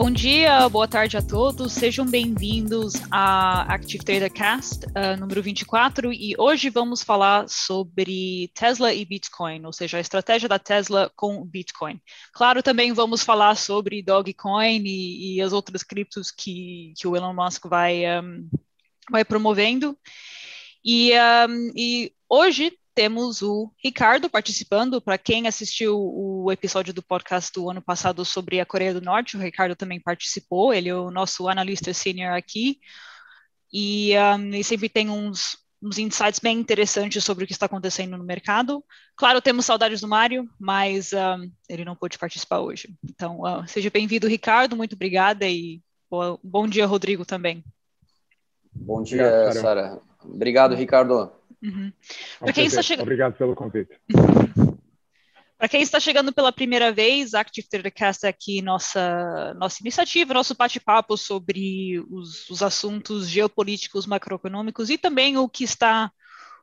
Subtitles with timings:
[0.00, 6.12] Bom dia, boa tarde a todos, sejam bem-vindos à Active Trader Cast uh, número 24
[6.12, 11.44] e hoje vamos falar sobre Tesla e Bitcoin, ou seja, a estratégia da Tesla com
[11.44, 12.00] Bitcoin.
[12.32, 17.34] Claro, também vamos falar sobre Dogecoin e, e as outras criptos que, que o Elon
[17.34, 18.48] Musk vai, um,
[19.10, 19.98] vai promovendo.
[20.84, 25.00] E, um, e hoje temos o Ricardo participando.
[25.00, 29.36] Para quem assistiu o episódio do podcast do ano passado sobre a Coreia do Norte,
[29.36, 30.74] o Ricardo também participou.
[30.74, 32.80] Ele é o nosso analista senior aqui.
[33.72, 38.18] E, um, e sempre tem uns, uns insights bem interessantes sobre o que está acontecendo
[38.18, 38.84] no mercado.
[39.14, 42.92] Claro, temos saudades do Mário, mas um, ele não pôde participar hoje.
[43.08, 44.74] Então, uh, seja bem-vindo, Ricardo.
[44.74, 47.62] Muito obrigada e boa, bom dia, Rodrigo, também.
[48.72, 50.00] Bom dia, Sara.
[50.24, 51.37] Obrigado, Ricardo.
[51.62, 51.92] Uhum.
[52.38, 53.02] Para quem está chegando.
[53.02, 53.98] Obrigado pelo convite.
[55.58, 60.54] Para quem está chegando pela primeira vez, Active Tradercast é aqui nossa, nossa iniciativa, nosso
[60.54, 66.12] bate-papo sobre os, os, assuntos geopolíticos, macroeconômicos e também o que está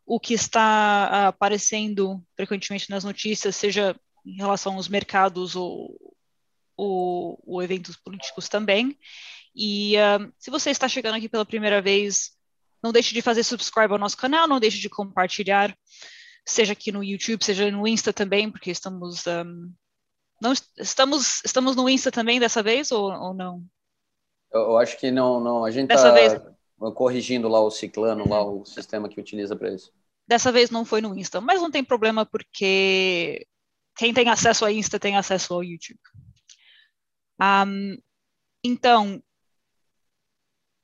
[0.05, 6.15] o que está aparecendo frequentemente nas notícias, seja em relação aos mercados ou,
[6.77, 8.97] ou, ou eventos políticos também.
[9.53, 12.34] E uh, se você está chegando aqui pela primeira vez,
[12.85, 15.75] não deixe de fazer subscribe ao nosso canal, não deixe de compartilhar,
[16.45, 19.25] seja aqui no YouTube, seja no Insta também, porque estamos.
[19.25, 19.73] Um,
[20.39, 23.63] não, estamos, estamos no Insta também dessa vez ou, ou não?
[24.53, 25.65] Eu, eu, acho que não, não.
[25.65, 26.39] A gente está vez...
[26.93, 28.29] corrigindo lá o ciclano, uhum.
[28.29, 29.91] lá o sistema que utiliza para isso.
[30.27, 33.47] Dessa vez não foi no Insta, mas não tem problema porque
[33.97, 35.99] quem tem acesso a Insta tem acesso ao YouTube.
[37.41, 37.97] Um,
[38.63, 39.23] então,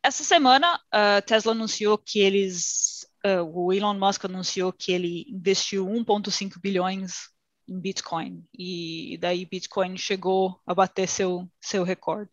[0.04, 5.86] essa semana, a Tesla anunciou que eles, uh, o Elon Musk anunciou que ele investiu
[5.86, 7.30] 1,5 bilhões
[7.68, 12.30] em Bitcoin e daí Bitcoin chegou a bater seu seu recorde.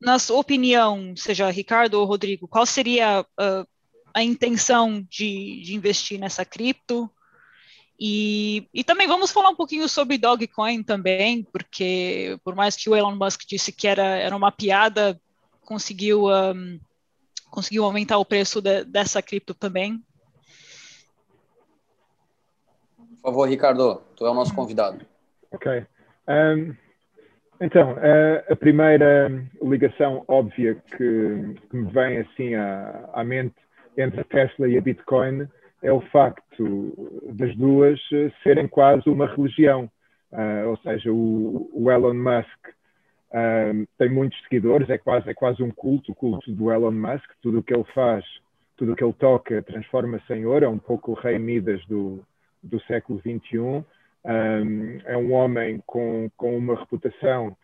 [0.00, 3.68] Na sua opinião, seja Ricardo ou Rodrigo, qual seria uh,
[4.14, 7.10] a intenção de, de investir nessa cripto?
[8.00, 12.94] E, e, também vamos falar um pouquinho sobre Dogecoin também, porque por mais que o
[12.94, 15.20] Elon Musk disse que era, era uma piada,
[15.68, 16.80] conseguiu, um,
[17.50, 20.02] conseguiu aumentar o preço de, dessa cripto também.
[22.96, 25.04] Por favor, Ricardo, tu é o nosso convidado.
[25.52, 25.84] Ok.
[26.26, 26.74] Um,
[27.60, 29.28] então, a, a, primeira
[29.60, 33.56] ligação óbvia que, que me vem assim à, à, mente
[33.98, 35.46] entre a Tesla e a Bitcoin
[35.82, 36.94] é o facto
[37.34, 38.00] das duas
[38.42, 39.90] serem quase uma religião.
[40.32, 42.77] Uh, ou seja, o, o Elon Musk
[43.32, 47.30] um, tem muitos seguidores, é quase, é quase um culto, o culto do Elon Musk.
[47.42, 48.24] Tudo o que ele faz,
[48.76, 50.64] tudo o que ele toca, transforma-se em ouro.
[50.64, 52.24] É um pouco o rei Midas do,
[52.62, 53.84] do século XXI.
[54.24, 57.56] Um, é um homem com, com uma reputação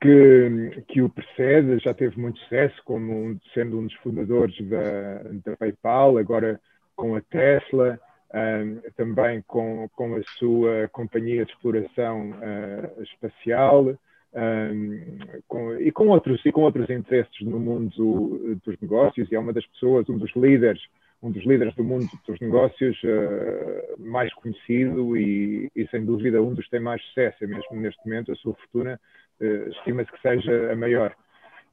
[0.00, 5.56] que, que o precede, já teve muito sucesso, como sendo um dos fundadores da, da
[5.56, 6.60] PayPal, agora
[6.94, 7.98] com a Tesla,
[8.34, 13.96] um, também com, com a sua companhia de exploração uh, espacial
[14.34, 15.00] um,
[15.46, 19.52] com, e, com outros, e com outros interesses no mundo dos negócios, e é uma
[19.52, 20.80] das pessoas, um dos líderes,
[21.22, 26.54] um dos líderes do mundo dos negócios uh, mais conhecido e, e, sem dúvida, um
[26.54, 28.98] dos que tem mais sucesso, mesmo neste momento, a sua fortuna
[29.40, 31.14] uh, estima-se que seja a maior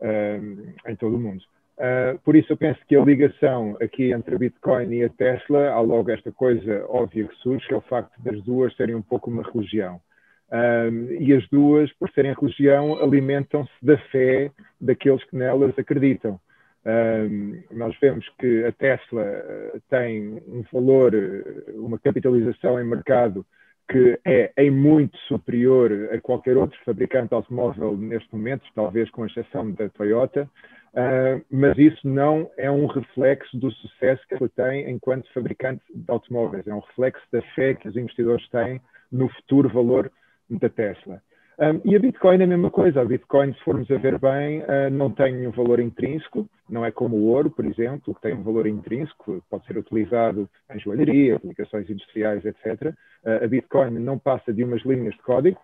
[0.02, 1.42] uh, em todo o mundo.
[1.80, 5.70] Uh, por isso eu penso que a ligação aqui entre a Bitcoin e a Tesla,
[5.70, 9.02] há logo esta coisa óbvia que surge, que é o facto das duas serem um
[9.02, 10.02] pouco uma religião.
[10.52, 14.52] Um, e as duas, por serem religião, alimentam-se da fé
[14.82, 16.40] daqueles que nelas acreditam.
[16.86, 23.46] Um, nós vemos que a Tesla eh, tem um valor, eh, uma capitalização em mercado
[23.90, 29.72] que é em muito superior a qualquer outro fabricante automóvel neste momento, talvez com exceção
[29.72, 30.48] da Toyota,
[30.94, 36.06] uh, mas isso não é um reflexo do sucesso que ela tem enquanto fabricante de
[36.08, 38.80] automóveis, é um reflexo da fé que os investidores têm
[39.12, 40.12] no futuro valor
[40.50, 41.22] da Tesla.
[41.60, 43.02] Um, e a Bitcoin é a mesma coisa.
[43.02, 46.92] A Bitcoin, se formos a ver bem, uh, não tem um valor intrínseco, não é
[46.92, 51.36] como o ouro, por exemplo, que tem um valor intrínseco, pode ser utilizado em joalheria,
[51.36, 52.94] aplicações industriais, etc.
[53.26, 55.60] Uh, a Bitcoin não passa de umas linhas de código,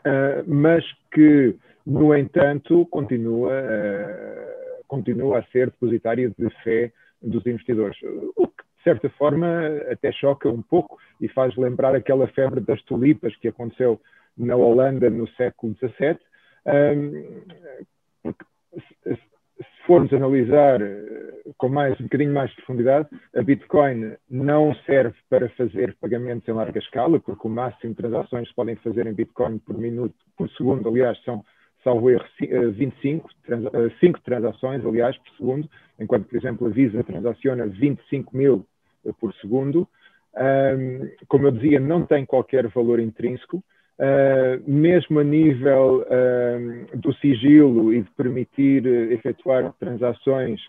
[0.00, 1.56] uh, mas que,
[1.86, 3.52] no entanto, continua,
[4.86, 6.92] continua a ser depositária de fé
[7.22, 7.96] dos investidores.
[8.36, 8.48] O
[8.86, 9.48] certa forma,
[9.90, 14.00] até choca um pouco e faz lembrar aquela febre das tulipas que aconteceu
[14.38, 16.18] na Holanda no século XVII.
[19.56, 25.16] Se formos analisar eh, com mais, um bocadinho mais de profundidade, a Bitcoin não serve
[25.30, 29.14] para fazer pagamentos em larga escala, porque o máximo de transações que podem fazer em
[29.14, 31.42] Bitcoin por minuto, por segundo, aliás, são
[31.82, 32.24] salvo erro,
[32.74, 33.30] 25,
[34.00, 38.66] 5 transações, aliás, por segundo, enquanto, por exemplo, a Visa transaciona 25 mil
[39.20, 39.88] por segundo.
[41.28, 43.62] como eu dizia, não tem qualquer valor intrínseco.
[43.98, 46.04] Uh, mesmo a nível
[46.96, 50.60] do sigilo e de permitir uh, efetuar transações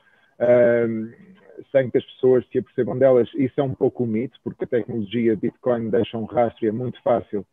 [1.72, 4.68] sem que as pessoas se apercebam delas, isso é um pouco um mito, porque a
[4.68, 7.46] tecnologia Bitcoin deixa um rastro e é muito fácil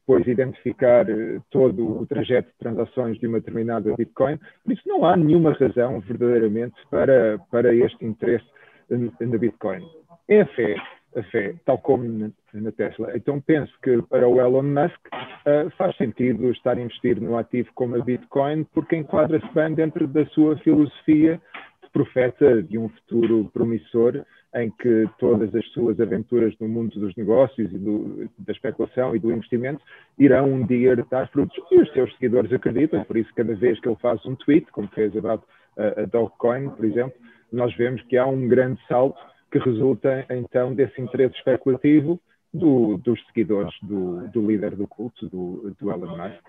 [0.00, 1.06] depois identificar
[1.50, 4.38] todo o trajeto de transações de uma determinada Bitcoin.
[4.64, 8.46] Por isso não há nenhuma razão verdadeiramente para, para este interesse
[8.88, 9.86] na Bitcoin.
[10.30, 10.76] É a fé
[11.16, 12.04] a fé, tal como
[12.52, 13.16] na, Tesla.
[13.16, 17.68] Então penso que para o Elon Musk uh, faz sentido estar a investir no ativo
[17.74, 21.40] como a Bitcoin, porque enquadra-se bem dentro da sua filosofia
[21.82, 24.24] de profeta de um futuro promissor
[24.54, 29.18] em que todas as suas aventuras no mundo dos negócios e do, da especulação e
[29.18, 29.80] do investimento
[30.18, 31.56] irão um dia dar frutos.
[31.70, 34.88] E os seus seguidores acreditam, por isso cada vez que ele faz um tweet, como
[34.88, 35.44] fez about
[35.76, 37.14] a, a Dogecoin, por exemplo,
[37.52, 42.20] nós vemos que há um grande salto que resulta então desse interesse especulativo
[42.52, 46.44] do, dos seguidores do, do, líder do culto, do, do Elon Musk.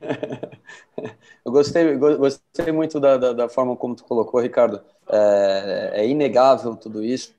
[1.44, 4.80] Eu gostei, gostei muito da, da, da, forma como tu colocou, Ricardo.
[5.08, 7.34] É, é inegável tudo isso,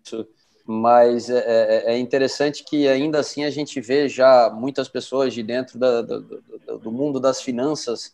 [0.65, 5.43] mas é, é, é, interessante que ainda assim a gente vê já muitas pessoas de
[5.43, 8.13] dentro da, do mundo das finanças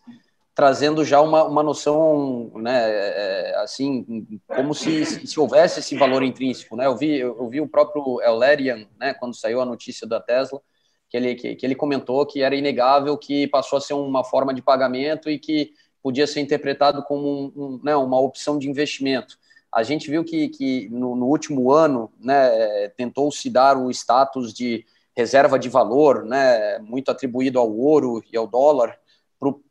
[0.56, 6.76] trazendo já uma, uma noção, né, é, assim, como se, se houvesse esse valor intrínseco,
[6.76, 6.86] né?
[6.86, 10.62] Eu vi, eu vi o próprio Elerian, né, quando saiu a notícia da Tesla,
[11.10, 14.54] que ele, que, que ele comentou que era inegável que passou a ser uma forma
[14.54, 15.72] de pagamento e que
[16.02, 19.38] podia ser interpretado como um, um, né, uma opção de investimento.
[19.72, 24.54] A gente viu que, que no, no último ano, né, tentou se dar o status
[24.54, 24.86] de
[25.16, 29.00] reserva de valor, né, muito atribuído ao ouro e ao dólar,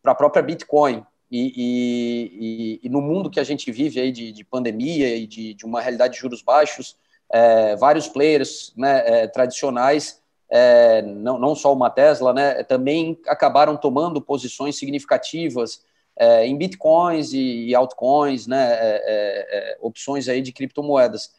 [0.02, 1.04] para a própria Bitcoin.
[1.30, 5.54] E, e, e, no mundo que a gente vive aí de, de pandemia e de,
[5.54, 6.94] de, uma realidade de juros baixos,
[7.32, 10.20] é, vários players né, é, tradicionais,
[10.50, 15.82] é, não, não só uma Tesla, né, também acabaram tomando posições significativas
[16.18, 21.32] é, em bitcoins e, e altcoins, né, é, é, opções aí de criptomoedas.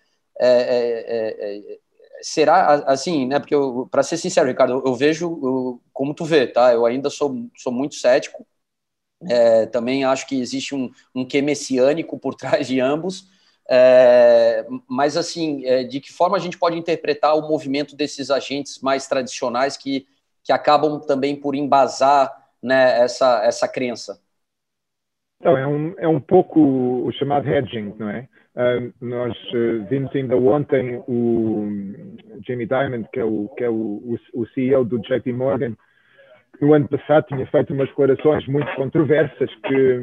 [2.24, 3.40] Será assim, né?
[3.40, 3.56] Porque
[3.92, 6.74] para ser sincero, Ricardo, eu, vejo eu, como tu vê, tá?
[6.74, 8.48] Eu ainda sou, sou muito cético.
[9.30, 13.28] É, também acho que existe um, um que messiânico por trás de ambos.
[13.70, 18.80] É, mas, assim, é, de que forma a gente pode interpretar o movimento desses agentes
[18.82, 20.08] mais tradicionais que,
[20.44, 22.32] que acabam também por embasar
[22.62, 24.22] né, essa, essa crença?
[25.40, 28.30] Então, é um, é um pouco o chamado hedging, não é?
[28.56, 32.13] Uh, nós uh, vimos ainda ontem o
[32.46, 35.76] Jamie Dimon, que é o, que é o, o, CEO do JP Morgan,
[36.62, 40.00] no ano passado tinha feito umas declarações muito controversas que,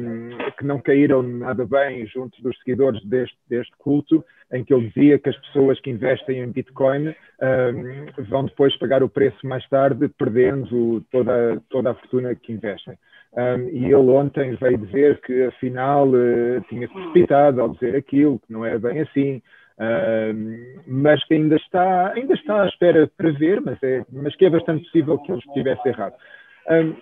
[0.57, 5.17] que não caíram nada bem junto dos seguidores deste, deste culto, em que ele dizia
[5.17, 10.09] que as pessoas que investem em Bitcoin uh, vão depois pagar o preço mais tarde,
[10.09, 12.97] perdendo toda, toda a fortuna que investem.
[13.33, 18.39] Um, e ele ontem veio dizer que afinal uh, tinha se precipitado ao dizer aquilo,
[18.39, 19.41] que não é bem assim,
[20.87, 24.49] mas que ainda está, ainda está à espera para ver, mas, é, mas que é
[24.49, 26.13] bastante possível que ele estivesse errado.
[26.69, 26.95] Um,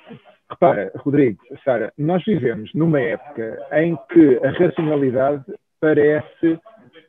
[0.50, 5.44] repara, Rodrigo, Sara, nós vivemos numa época em que a racionalidade
[5.82, 6.60] parece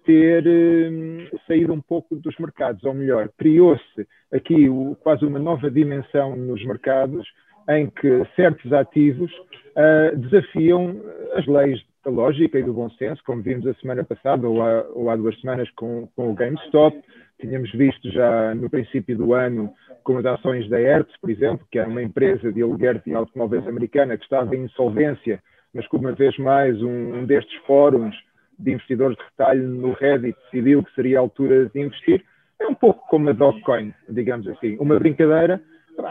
[0.05, 5.71] ter um, saído um pouco dos mercados, ou melhor, criou-se aqui o, quase uma nova
[5.71, 7.27] dimensão nos mercados
[7.69, 10.97] em que certos ativos uh, desafiam
[11.35, 14.85] as leis da lógica e do bom senso, como vimos a semana passada ou há,
[14.95, 16.97] ou há duas semanas com, com, o GameStop.
[17.41, 21.79] Tínhamos visto já no princípio do ano com as ações da Hertz, por exemplo, que
[21.79, 25.41] é uma empresa de aluguer de automóveis americana que estava em insolvência,
[25.75, 28.15] mas que uma vez mais um, um destes fóruns
[28.59, 32.25] de investidores de retalho no Reddit decidiu que seria a altura de investir.
[32.59, 35.61] É um pouco como a Dogecoin, digamos assim, uma brincadeira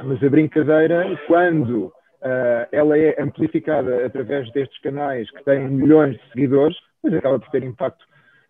[0.03, 6.29] mas a brincadeira, quando uh, ela é amplificada através destes canais que têm milhões de
[6.31, 8.03] seguidores, mas acaba por ter impacto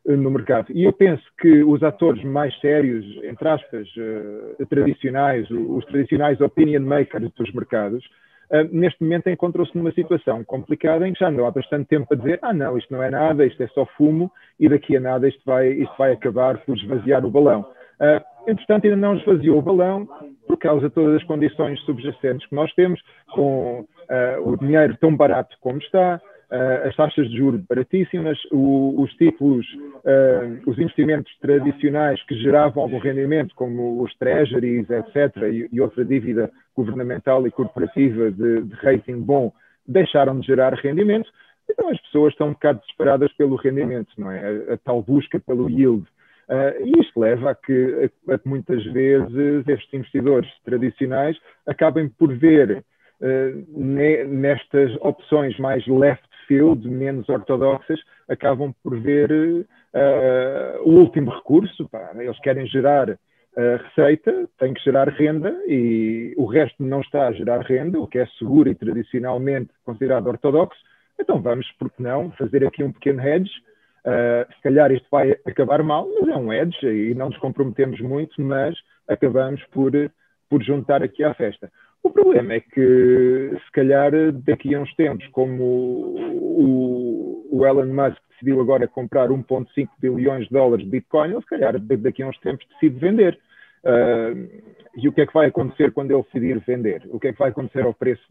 [0.06, 0.68] uh, no mercado.
[0.70, 6.82] E eu penso que os atores mais sérios, entre aspas, uh, tradicionais, os tradicionais opinion
[6.82, 8.04] makers dos mercados,
[8.72, 12.40] neste momento encontrou-se numa situação complicada em que já não há bastante tempo para dizer
[12.42, 15.40] ah não, isto não é nada, isto é só fumo e daqui a nada isto
[15.46, 17.64] vai, isto vai acabar por esvaziar o balão.
[18.00, 20.08] Uh, entretanto, ainda não esvaziou o balão
[20.48, 23.02] por causa de todas as condições subjacentes que nós temos,
[23.34, 29.02] com uh, o dinheiro tão barato como está, uh, as taxas de juros baratíssimas, o,
[29.02, 29.66] os títulos,
[30.66, 36.50] os investimentos tradicionais que geravam algum rendimento, como os treasuries, etc., e, e outra dívida
[36.76, 39.52] governamental e corporativa de, de rating bom,
[39.86, 41.30] deixaram de gerar rendimento,
[41.70, 44.40] então as pessoas estão um bocado desesperadas pelo rendimento, não é?
[44.70, 46.06] A, a tal busca pelo yield.
[46.50, 48.10] Uh, e isto leva a que,
[48.44, 51.38] muitas vezes estes investidores tradicionais
[51.68, 52.84] acabem por ver
[53.68, 61.88] ne, nestas opções mais left field, menos ortodoxas, acabam por ver uh, o último recurso.
[62.16, 63.18] Eles querem gerar
[63.84, 68.18] receita, têm que gerar renda e o resto não está a gerar renda, o que
[68.18, 70.80] é seguro e tradicionalmente considerado ortodoxo.
[71.20, 73.52] Então vamos, por que não, fazer aqui um pequeno hedge
[74.06, 78.00] Uh, se calhar isto vai acabar mal, mas é um edge e não nos comprometemos
[78.00, 78.76] muito, mas
[79.08, 79.92] acabamos por,
[80.50, 81.72] por juntar aqui à festa.
[82.02, 84.12] O problema é que, se calhar,
[84.46, 90.54] daqui a uns tempos, como o, o Elon Musk decidiu agora comprar 1,5 bilhões de
[90.54, 93.38] dólares de Bitcoin, ele, se calhar, daqui a uns tempos decide vender.
[93.84, 94.50] Uh,
[94.96, 97.08] e o que é que vai acontecer quando ele decidir vender?
[97.10, 98.24] O que é que vai acontecer ao preço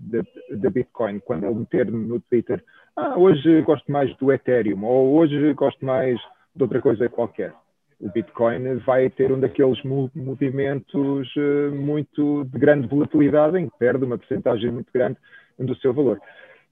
[0.51, 2.63] da Bitcoin quando ele meter no Twitter
[2.97, 6.19] ah, hoje gosto mais do Ethereum ou hoje gosto mais
[6.55, 7.55] de outra coisa qualquer?
[8.01, 14.05] O Bitcoin vai ter um daqueles movimentos uh, muito de grande volatilidade em que perde
[14.05, 15.17] uma porcentagem muito grande
[15.59, 16.21] do seu valor.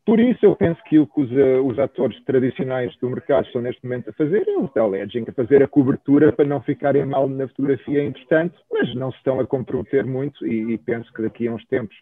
[0.06, 3.60] Por isso, eu penso que o que os, uh, os, atores tradicionais do mercado estão
[3.60, 7.04] neste momento a fazer é o tal edging, a fazer a cobertura para não ficarem
[7.04, 11.22] mal na fotografia, entretanto, mas não se estão a comprometer muito e, e penso que
[11.22, 11.96] daqui a uns tempos,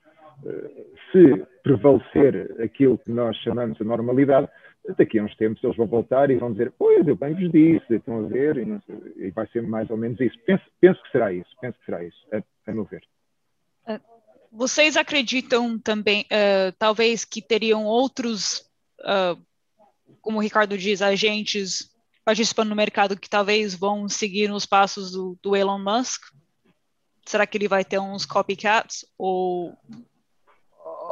[0.45, 4.51] uh, se prevalecer aquilo que nós chamamos de normalidade,
[4.99, 7.95] daqui a uns tempos eles vão voltar e vão dizer, pois, eu bem vos disse,
[7.95, 8.81] estão a ver, e,
[9.17, 10.39] e vai ser mais ou menos isso.
[10.45, 13.03] Penso, penso, que será isso, penso que será isso, a, a meu ver.
[14.55, 18.61] Vocês acreditam também, uh, talvez, que teriam outros,
[19.01, 19.41] uh,
[20.23, 21.91] como o Ricardo diz, agentes
[22.25, 26.23] participando no mercado que talvez vão seguir nos passos do, do Elon Musk?
[27.27, 29.05] Será que ele vai ter uns copycats?
[29.19, 29.77] Ou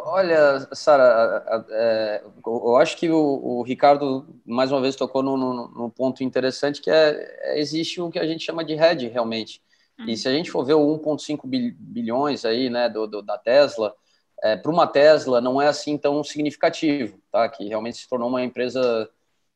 [0.04, 6.80] Olha, Sara, é, eu acho que o, Ricardo mais uma vez tocou num, ponto interessante
[6.82, 9.62] que é, é, existe o que a gente chama de hedge realmente.
[10.06, 13.94] E se a gente for ver o 1,5 bilhões aí, né, do, do da Tesla,
[14.42, 17.48] é, para uma Tesla não é assim tão significativo, tá?
[17.48, 19.08] Que realmente se tornou uma empresa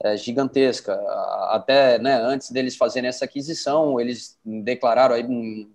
[0.02, 0.94] é, gigantesca.
[1.50, 5.26] Até né, antes deles fazerem essa aquisição, eles declararam aí,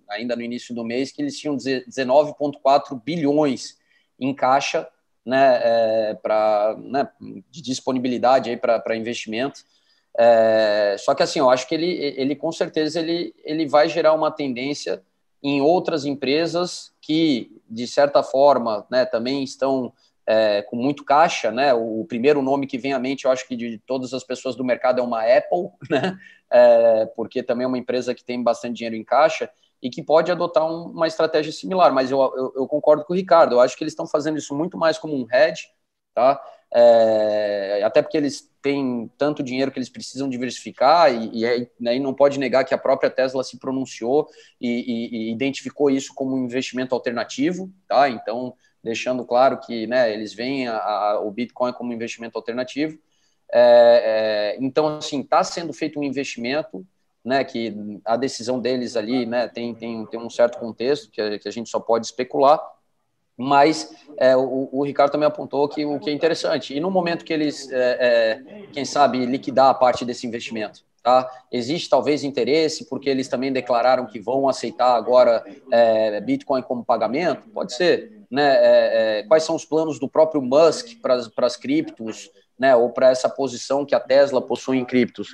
[0.09, 3.77] ainda no início do mês que eles tinham 19,4 bilhões
[4.19, 4.87] em caixa,
[5.25, 7.09] né, é, para né,
[7.49, 9.61] de disponibilidade aí para investimento.
[10.17, 14.13] É, só que assim, eu acho que ele, ele com certeza ele, ele vai gerar
[14.13, 15.01] uma tendência
[15.41, 19.91] em outras empresas que, de certa forma, né, também estão
[20.25, 21.73] é, com muito caixa, né?
[21.73, 24.63] O, primeiro nome que vem à mente, eu acho que de todas as pessoas do
[24.63, 26.17] mercado é uma Apple, né?
[26.49, 29.49] É, porque também é uma empresa que tem bastante dinheiro em caixa
[29.81, 31.93] e que pode adotar um, uma estratégia similar.
[31.93, 33.55] Mas eu, eu, eu, concordo com o Ricardo.
[33.55, 35.67] Eu acho que eles estão fazendo isso muito mais como um hedge,
[36.13, 36.41] tá?
[36.73, 41.97] É, até porque eles têm tanto dinheiro que eles precisam diversificar e, e, é, né,
[41.97, 46.35] e não pode negar que a própria Tesla se pronunciou e, e, identificou isso como
[46.35, 48.09] um investimento alternativo, tá?
[48.09, 52.97] Então, deixando claro que né, eles veem a, a, o Bitcoin como um investimento alternativo.
[53.51, 56.85] É, é, então, assim, está sendo feito um investimento,
[57.23, 57.75] né, que
[58.05, 61.51] a decisão deles ali né, tem, tem, tem um certo contexto que a, que a
[61.51, 62.59] gente só pode especular,
[63.37, 67.25] mas é, o, o, Ricardo também apontou que o que é interessante, e no momento
[67.25, 71.29] que eles, é, é, quem sabe, liquidar a parte desse investimento, tá?
[71.51, 77.49] existe talvez interesse, porque eles também declararam que vão aceitar agora é, Bitcoin como pagamento,
[77.49, 78.55] pode ser, né?
[78.55, 83.09] É, é, quais são os planos do próprio Musk para as criptos, né, ou para
[83.09, 85.33] essa posição que a Tesla possui em criptos.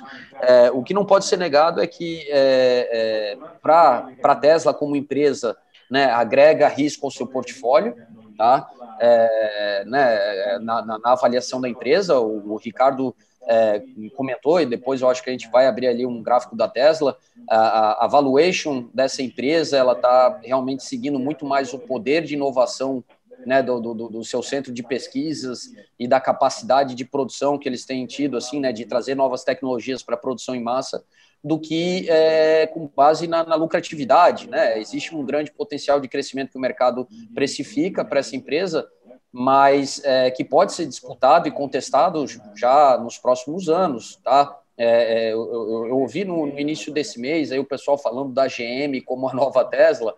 [0.72, 5.54] O que não pode ser negado é que é, é, para a Tesla como empresa
[5.90, 7.94] né, agrega risco ao seu portfólio,
[8.36, 8.68] tá?
[9.00, 13.14] É, né, na, na, na, avaliação da empresa, o, o Ricardo
[13.48, 13.82] é,
[14.14, 17.16] comentou, e depois eu acho que a gente vai abrir ali um gráfico da Tesla,
[17.48, 23.02] a, a valuation dessa empresa, ela está realmente seguindo muito mais o poder de inovação
[23.46, 27.86] né, do, do, do, seu centro de pesquisas e da capacidade de produção que eles
[27.86, 31.02] têm tido, assim, né, de trazer novas tecnologias para produção em massa,
[31.42, 34.48] do que é, com base na, na, lucratividade.
[34.48, 34.78] Né?
[34.78, 38.88] Existe um grande potencial de crescimento que o mercado precifica para essa empresa,
[39.30, 42.24] mas é, que pode ser disputado e contestado
[42.56, 44.16] já nos próximos anos.
[44.16, 44.58] Tá?
[44.76, 48.46] É, eu, eu, eu, ouvi no, no, início desse mês aí o pessoal falando da
[48.46, 50.14] GM como a nova Tesla,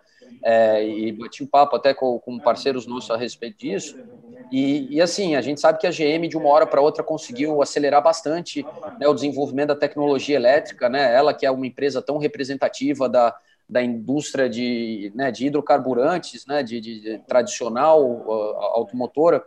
[0.83, 3.97] e bati um papo até com, com parceiros nossos a respeito disso.
[4.51, 7.61] E, e, assim, a gente sabe que a GM de uma hora para outra conseguiu
[7.61, 8.65] acelerar bastante
[8.99, 11.15] né, o desenvolvimento da tecnologia elétrica, né?
[11.15, 13.33] Ela que é uma empresa tão representativa da,
[13.69, 19.41] da indústria de, né, de hidrocarburantes, né, de, de, de tradicional uh, automotora.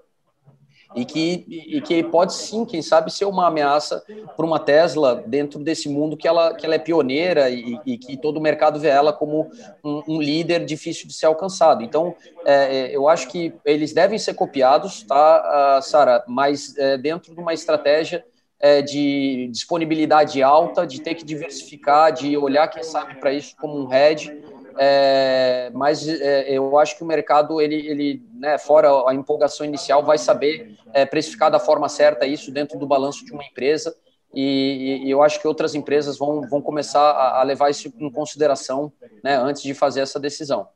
[0.95, 4.03] E que, e que pode sim, quem sabe, ser uma ameaça
[4.37, 8.17] para uma Tesla dentro desse mundo que ela, que ela é pioneira e, e que
[8.17, 9.51] todo o mercado vê ela como
[9.83, 11.83] um, um líder difícil de ser alcançado.
[11.83, 16.25] Então, é, é eu acho que eles devem ser copiados, tá, Sara?
[16.29, 18.25] Mas é, dentro de uma estratégia
[18.61, 23.77] é, de disponibilidade alta, de ter que diversificar, de olhar, quem sabe, para isso como
[23.77, 24.33] um hedge
[24.79, 30.03] é, mas é, eu acho que o mercado, ele, ele né, fora a empolgação inicial,
[30.03, 33.95] vai saber é, precificar da forma certa isso dentro do balanço de uma empresa.
[34.33, 38.11] E, e eu acho que outras empresas vão, vão começar a, a, levar isso em
[38.11, 40.69] consideração né, antes de fazer essa decisão.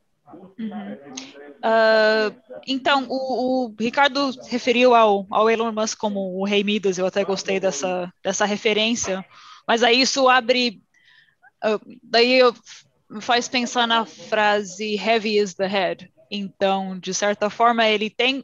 [0.57, 0.97] Uhum.
[1.59, 2.33] Uh,
[2.65, 7.25] então, o, o, Ricardo referiu ao, ao Elon Musk como o rei Midas, eu até
[7.25, 9.25] gostei dessa, dessa referência,
[9.67, 10.81] mas aí isso abre.
[11.61, 12.53] Uh, daí eu
[13.09, 16.11] me faz pensar na frase heavy is the head.
[16.29, 18.43] Então, de certa forma, ele tem,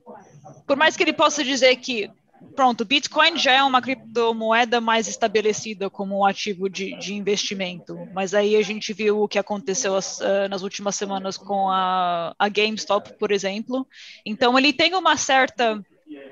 [0.65, 2.09] por mais que ele possa dizer que,
[2.55, 8.33] pronto, Bitcoin já é uma criptomoeda mais estabelecida como um ativo de, de investimento, mas
[8.33, 12.49] aí a gente viu o que aconteceu as, uh, nas últimas semanas com a, a
[12.49, 13.87] GameStop, por exemplo.
[14.25, 15.79] Então, ele tem uma certa,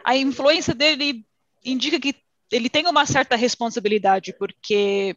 [0.04, 1.24] a influência dele
[1.64, 2.16] indica que
[2.52, 5.16] ele tem uma certa responsabilidade, porque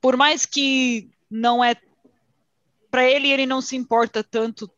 [0.00, 1.74] por mais que não é
[2.96, 4.70] para ele, ele não se importa tanto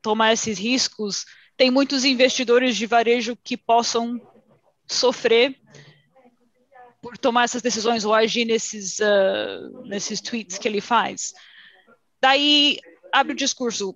[0.00, 1.26] tomar esses riscos.
[1.54, 4.18] Tem muitos investidores de varejo que possam
[4.86, 5.54] sofrer
[7.02, 11.34] por tomar essas decisões ou agir nesses, uh, nesses tweets que ele faz.
[12.18, 12.78] Daí
[13.12, 13.94] abre o discurso,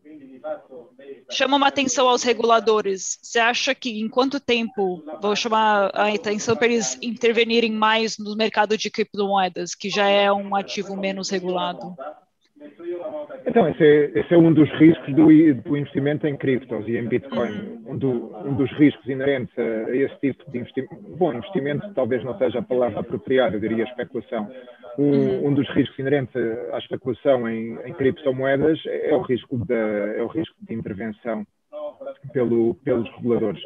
[1.30, 3.18] chama uma atenção aos reguladores.
[3.22, 8.36] Você acha que em quanto tempo vou chamar a atenção para eles intervenirem mais no
[8.36, 11.96] mercado de criptomoedas, que já é um ativo menos regulado?
[13.46, 17.06] Então, esse é, esse é, um dos riscos do, do, investimento em criptos e em
[17.06, 17.80] Bitcoin.
[17.86, 20.94] Um, do, um dos riscos inerentes a, a, esse tipo de investimento.
[21.16, 24.48] Bom, investimento talvez não seja a palavra apropriada, eu diria especulação.
[24.98, 26.34] Um, um dos riscos inerentes
[26.72, 31.46] à especulação em, em criptomoedas é o, risco da, é o risco de intervenção
[32.32, 33.62] pelo, pelos reguladores,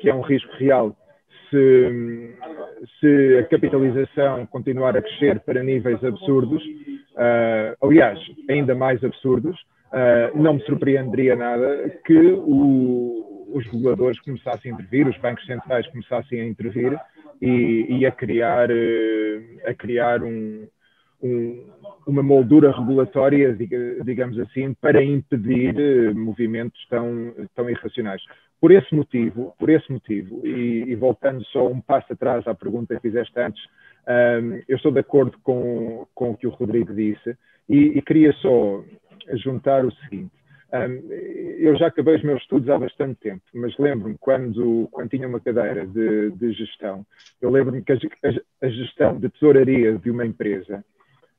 [0.00, 0.94] que é um risco real
[1.50, 2.36] se,
[3.00, 6.62] se, a capitalização continuar a crescer para níveis absurdos,
[7.16, 9.58] uh, aliás, ainda mais absurdos,
[9.92, 15.86] uh, não me surpreenderia nada que o, os reguladores começassem a intervir, os bancos centrais
[15.88, 16.98] começassem a intervir
[17.40, 20.66] e, e a criar, uh, a criar um,
[21.22, 21.64] um,
[22.06, 23.56] uma moldura regulatória,
[24.04, 28.22] digamos assim, para impedir movimentos tão, tão irracionais.
[28.60, 32.94] Por esse motivo, por esse motivo, e, e, voltando só um passo atrás à pergunta
[32.94, 33.62] que fizeste antes,
[34.08, 37.36] um, eu estou de acordo com, com o que o Rodrigo disse
[37.68, 38.82] e, e queria só
[39.34, 40.30] juntar o seguinte.
[40.72, 41.12] Um,
[41.58, 45.40] eu já acabei os meus estudos há bastante tempo, mas lembro-me quando, quando tinha uma
[45.40, 47.04] cadeira de, de gestão,
[47.40, 47.96] eu lembro-me que a,
[48.62, 50.84] a, gestão de tesouraria de uma empresa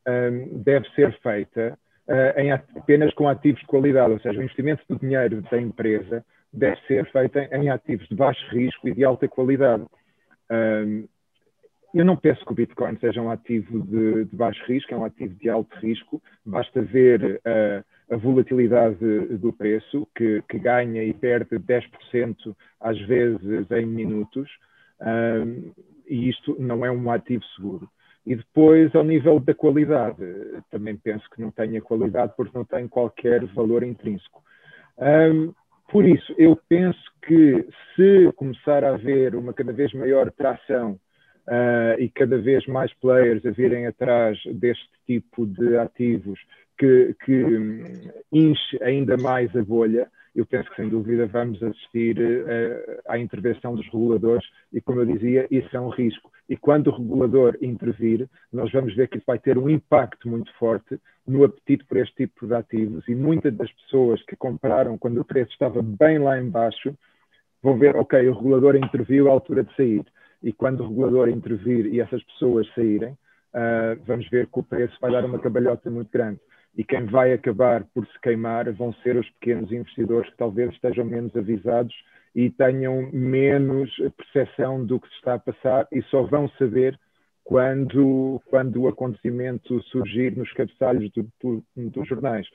[0.08, 1.78] um, deve ser feita
[2.08, 6.24] uh, em, apenas com ativos de qualidade, ou seja, o investimento do dinheiro da empresa
[6.54, 9.86] deve ser feita em ativos de baixo risco e de alta qualidade.
[10.50, 11.08] Um,
[11.94, 15.06] eu não penso que o Bitcoin seja um ativo de, de, baixo risco, é um
[15.06, 16.22] ativo de alto risco.
[16.46, 18.98] Basta ver uh, a volatilidade
[19.38, 24.50] do preço, que, que, ganha e perde 10% às vezes em minutos,
[25.02, 25.72] um,
[26.08, 27.90] e isto não é um ativo seguro.
[28.26, 30.22] E depois, ao nível da qualidade,
[30.70, 34.44] também penso que não tenha qualidade porque não tem qualquer valor intrínseco.
[34.98, 35.54] Um,
[35.88, 41.00] por isso, eu penso que se começar a haver uma cada vez maior tração
[41.48, 46.40] uh, e cada vez mais players a virem atrás deste tipo de ativos
[46.78, 47.44] que, que
[48.32, 53.74] enche ainda mais a bolha, eu penso que sem dúvida vamos assistir uh, à intervenção
[53.74, 56.32] dos reguladores e, como eu dizia, isso é um risco.
[56.48, 60.54] E quando o regulador intervir, nós vamos ver que isso vai ter um impacto muito
[60.54, 63.08] forte no apetite por este tipo de ativos.
[63.08, 66.96] E muitas das pessoas que compraram quando o preço estava bem lá embaixo
[67.64, 70.06] vão ver, ok, o regulador interviu, a altura de sair.
[70.44, 74.96] E quando o regulador intervir e essas pessoas saírem, uh, vamos ver que o preço
[75.02, 76.40] vai dar uma cabalhota muito grande.
[76.76, 81.06] E quem vai acabar por se queimar vão ser os pequenos investidores que talvez estejam
[81.06, 81.96] menos avisados
[82.36, 87.00] e tenham menos percepção do que se está a passar e só vão saber
[87.44, 92.46] quando, quando o acontecimento surgir nos cabeçalhos do, do, dos jornais.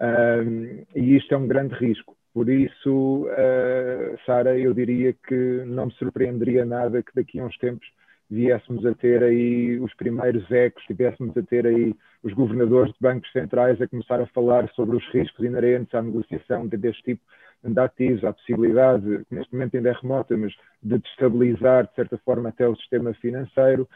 [0.00, 2.16] Um, e isto é um grande risco.
[2.32, 7.56] Por isso, uh, Sara, eu diria que não me surpreenderia nada que daqui a uns
[7.58, 7.86] tempos
[8.30, 13.30] viéssemos a ter aí os primeiros ecos, tivéssemos a ter aí os governadores de bancos
[13.32, 17.22] centrais a começar a falar sobre os riscos inerentes à negociação deste tipo
[17.64, 22.18] de ativos, a possibilidade, que neste momento ainda é remota, mas de destabilizar, de certa
[22.18, 23.88] forma, até o sistema financeiro,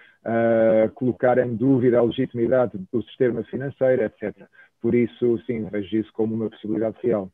[0.94, 4.48] colocar em dúvida a legitimidade do sistema financeiro, etc.
[4.80, 7.30] Por isso, sim, vejo isso como uma possibilidade real.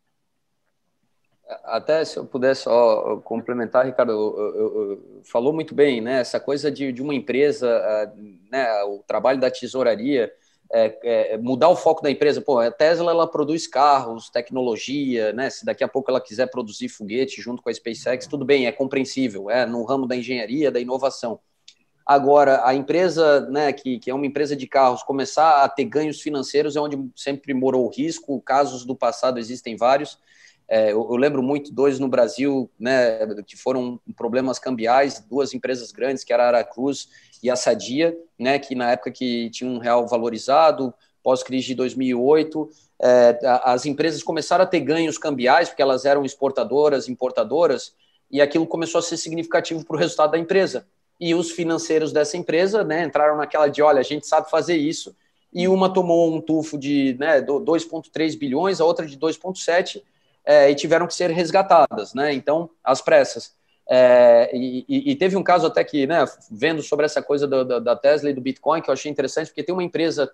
[1.65, 6.21] Até se eu pudesse só complementar, Ricardo, eu, eu, eu, falou muito bem, né?
[6.21, 8.13] Essa coisa de, de uma empresa,
[8.51, 8.83] né?
[8.85, 10.31] O trabalho da tesouraria,
[10.71, 12.43] é, é, mudar o foco da empresa.
[12.43, 15.49] Pô, a Tesla ela produz carros, tecnologia, né?
[15.49, 18.73] Se daqui a pouco ela quiser produzir foguete junto com a SpaceX, tudo bem, é
[18.73, 21.41] compreensível, é no ramo da engenharia, da inovação.
[22.05, 26.23] Agora, a empresa, né, que, que é uma empresa de carros, começar a ter ganhos
[26.23, 28.41] financeiros é onde sempre morou o risco.
[28.41, 30.19] Casos do passado existem vários.
[30.69, 35.91] É, eu, eu, lembro muito dois no Brasil, né, que foram problemas cambiais, duas empresas
[35.91, 37.09] grandes, que era a Aracruz
[37.43, 42.69] e a Sadia, né, que na época que tinha um real valorizado, pós-crise de 2008,
[43.01, 47.95] é, as empresas começaram a ter ganhos cambiais, porque elas eram exportadoras, importadoras,
[48.31, 50.87] e aquilo começou a ser significativo para o resultado da empresa.
[51.19, 55.17] E os financeiros dessa empresa né, entraram naquela de, olha, a gente sabe fazer isso,
[55.51, 60.03] e uma tomou um tufo de né, 2,3 bilhões, a outra de 2,7
[60.49, 62.33] é, e tiveram que ser resgatadas, né?
[62.33, 63.53] Então, às pressas.
[63.87, 67.79] É, e, e, teve um caso até que, né, vendo sobre essa coisa do, da,
[67.79, 70.33] da Tesla e do Bitcoin, que eu achei interessante, porque tem uma empresa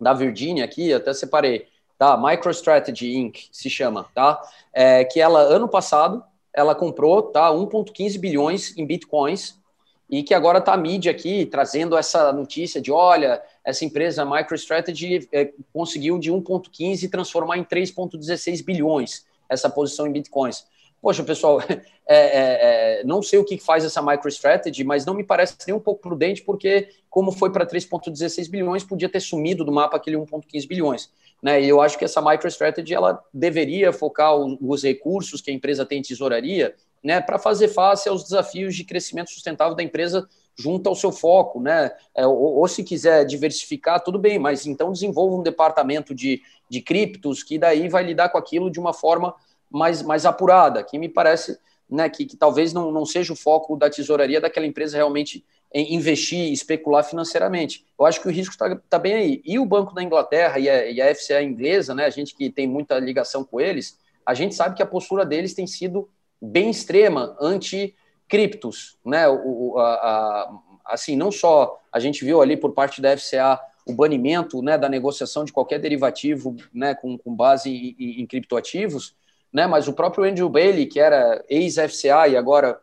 [0.00, 2.16] da Virgínia aqui, até separei, tá?
[2.16, 3.40] MicroStrategy Inc.
[3.52, 4.40] se chama, tá?
[4.72, 7.50] É, que ela, ano passado, ela comprou, tá?
[7.50, 9.60] 1,15 bilhões em Bitcoins,
[10.08, 15.28] e que agora está a mídia aqui trazendo essa notícia de, olha, essa empresa MicroStrategy
[15.30, 20.64] é, conseguiu de 1,15 transformar em 3,16 bilhões essa posição em bitcoins.
[21.00, 21.60] Poxa, pessoal,
[22.06, 25.74] é, é, é, não sei o que faz essa MicroStrategy, mas não me parece nem
[25.74, 30.16] um pouco prudente, porque, como foi para 3,16 bilhões, podia ter sumido do mapa aquele
[30.16, 31.10] 1,15 bilhões.
[31.42, 31.60] Né?
[31.60, 35.98] E eu acho que essa MicroStrategy ela deveria focar os recursos que a empresa tem
[35.98, 40.94] em tesouraria né, para fazer face aos desafios de crescimento sustentável da empresa junto ao
[40.94, 41.90] seu foco, né?
[42.14, 46.80] É, ou, ou, se quiser diversificar, tudo bem, mas então desenvolva um departamento de, de
[46.80, 49.34] criptos que daí vai lidar com aquilo de uma forma
[49.70, 53.76] mais, mais apurada, que me parece né, que, que talvez não, não seja o foco
[53.76, 57.86] da tesouraria daquela empresa realmente em investir, especular financeiramente.
[57.98, 59.42] Eu acho que o risco está tá bem aí.
[59.44, 62.50] E o Banco da Inglaterra e a, e a FCA inglesa, né, a gente que
[62.50, 66.08] tem muita ligação com eles, a gente sabe que a postura deles tem sido
[66.42, 67.94] bem extrema anti
[68.28, 69.28] criptos, né?
[69.28, 73.92] O, a, a, assim, não só a gente viu ali por parte da FCA o
[73.92, 79.14] banimento né, da negociação de qualquer derivativo né, com, com base em, em, criptoativos,
[79.52, 82.80] né, mas o próprio Andrew Bailey, que era ex-FCA e agora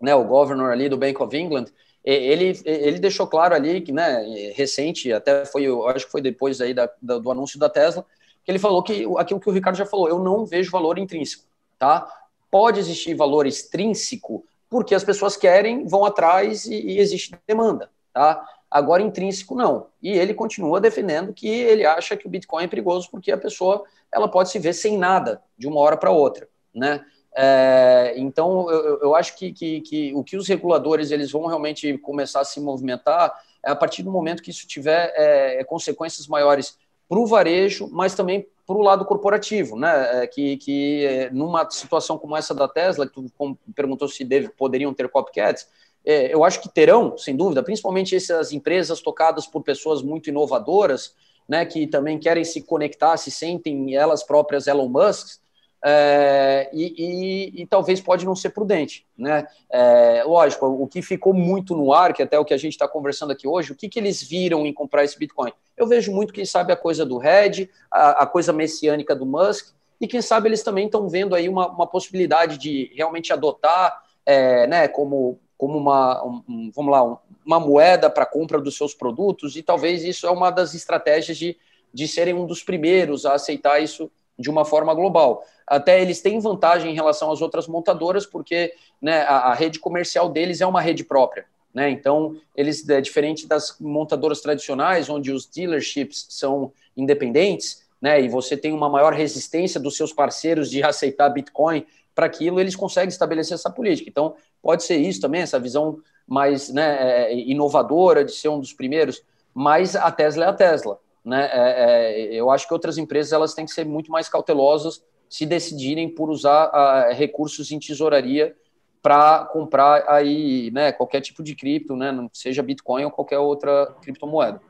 [0.00, 1.66] né, o governor ali do Bank of England,
[2.04, 6.60] ele, ele deixou claro ali que, né, recente, até foi, eu acho que foi depois
[6.60, 8.06] aí da, da, do anúncio da Tesla,
[8.44, 11.44] que ele falou que aquilo que o Ricardo já falou, eu não vejo valor intrínseco,
[11.76, 12.06] tá?
[12.50, 18.44] Pode existir valor extrínseco porque as pessoas querem, vão atrás e, e existe demanda, tá?
[18.70, 19.86] Agora, intrínseco, não.
[20.02, 23.84] E ele continua defendendo que ele acha que o Bitcoin é perigoso porque a pessoa
[24.12, 27.04] ela pode se ver sem nada de uma hora para outra, né?
[27.38, 31.96] É, então, eu, eu acho que, que, que, o que os reguladores eles vão realmente
[31.98, 33.32] começar a se movimentar
[33.62, 38.14] é a partir do momento que isso tiver é, consequências maiores para o varejo, mas
[38.14, 40.22] também para o lado corporativo, né?
[40.22, 43.30] É, que, que é, numa situação como essa da Tesla, que tu
[43.74, 45.68] perguntou se deve, poderiam ter copycats,
[46.04, 51.14] é, eu acho que terão, sem dúvida, principalmente essas empresas tocadas por pessoas muito inovadoras,
[51.48, 51.64] né?
[51.64, 55.38] Que também querem se conectar, se sentem elas próprias Elon Musk,
[55.84, 59.46] é, e, e, e, talvez pode não ser prudente, né?
[59.70, 62.88] É, lógico, o que ficou muito no ar, que até o que a gente está
[62.88, 65.52] conversando aqui hoje, o que, que eles viram em comprar esse Bitcoin?
[65.76, 69.74] Eu vejo muito, quem sabe, a coisa do Red, a, a coisa messiânica do Musk,
[70.00, 74.66] e quem sabe eles também estão vendo aí uma, uma possibilidade de realmente adotar, é,
[74.66, 79.62] né, como, como uma, um, vamos lá, uma moeda para compra dos seus produtos, e
[79.62, 81.56] talvez isso é uma das estratégias de,
[81.92, 85.44] de serem um dos primeiros a aceitar isso de uma forma global.
[85.66, 90.28] Até eles têm vantagem em relação às outras montadoras, porque né, a, a rede comercial
[90.28, 91.46] deles é uma rede própria.
[91.72, 91.90] Né?
[91.90, 98.56] Então, eles, é diferente das montadoras tradicionais, onde os dealerships são independentes, né, e você
[98.56, 103.54] tem uma maior resistência dos seus parceiros de aceitar Bitcoin para aquilo, eles conseguem estabelecer
[103.54, 104.08] essa política.
[104.08, 108.72] Então, pode ser isso também, essa visão mais né, é, inovadora de ser um dos
[108.72, 109.22] primeiros,
[109.52, 110.98] mas a Tesla é a Tesla.
[111.26, 111.50] Né?
[111.52, 115.44] É, é, eu acho que outras empresas elas têm que ser muito mais cautelosas se
[115.44, 118.54] decidirem por usar recursos em tesouraria
[119.02, 124.60] para comprar aí né, qualquer tipo de cripto, né, seja Bitcoin ou qualquer outra criptomoeda.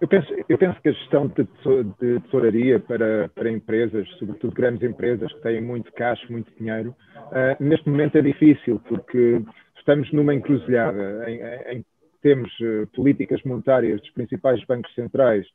[0.00, 5.32] Eu penso, eu penso que a gestão de, tesouraria para, para empresas, sobretudo grandes empresas
[5.32, 9.42] que têm muito caixa, muito dinheiro, uh, neste momento é difícil, porque
[9.78, 11.84] estamos numa encruzilhada em, em
[12.20, 15.54] temos uh, políticas monetárias dos principais bancos centrais que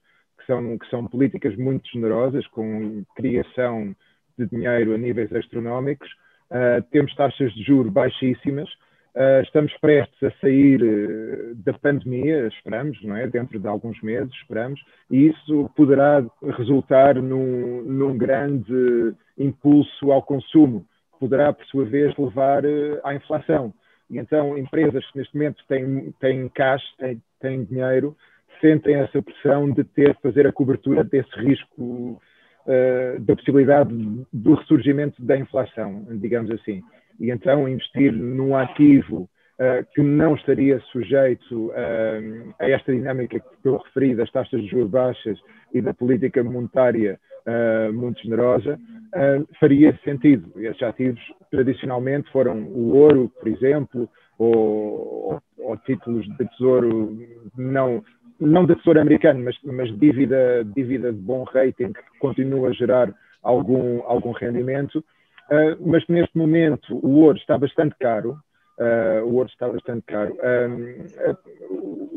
[0.50, 3.96] são, que são políticas muito generosas, com criação
[4.38, 6.10] de dinheiro a níveis astronómicos,
[6.50, 8.70] uh, temos taxas de juros baixíssimas,
[9.16, 13.28] Uh, estamos prestes a sair uh, da pandemia, esperamos, não é?
[13.28, 16.24] Dentro de alguns meses, esperamos, e isso poderá
[16.56, 20.86] resultar num, num grande impulso ao consumo,
[21.20, 22.64] poderá, por sua vez, levar
[23.04, 23.74] à inflação.
[24.12, 28.16] E então, empresas que neste momento têm, têm caixa, têm, têm dinheiro,
[28.60, 32.22] sentem essa pressão de ter de fazer a cobertura desse risco,
[33.22, 33.92] da possibilidade
[34.32, 36.84] do ressurgimento da inflação, digamos assim
[37.20, 43.68] e então investir num ativo uh, que não estaria sujeito uh, a esta dinâmica que
[43.68, 45.38] eu referi das taxas de juros baixas
[45.74, 48.80] e da política monetária uh, muito generosa,
[49.60, 50.52] faria sentido.
[50.62, 51.20] Esses ativos
[51.50, 57.18] tradicionalmente foram o ouro, por exemplo, ou, ou títulos de tesouro
[57.58, 58.04] não
[58.40, 63.14] não de tesouro americano, mas, mas dívida, dívida de bom rating que continua a gerar
[63.44, 65.04] algum, algum rendimento.
[65.50, 68.38] Uh, mas neste momento o ouro está bastante caro.
[68.78, 70.36] Uh, o ouro está bastante caro.
[70.36, 71.38] Uh,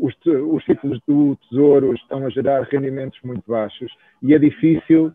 [0.01, 5.13] os, os, títulos do Tesouro estão a gerar rendimentos muito baixos e é difícil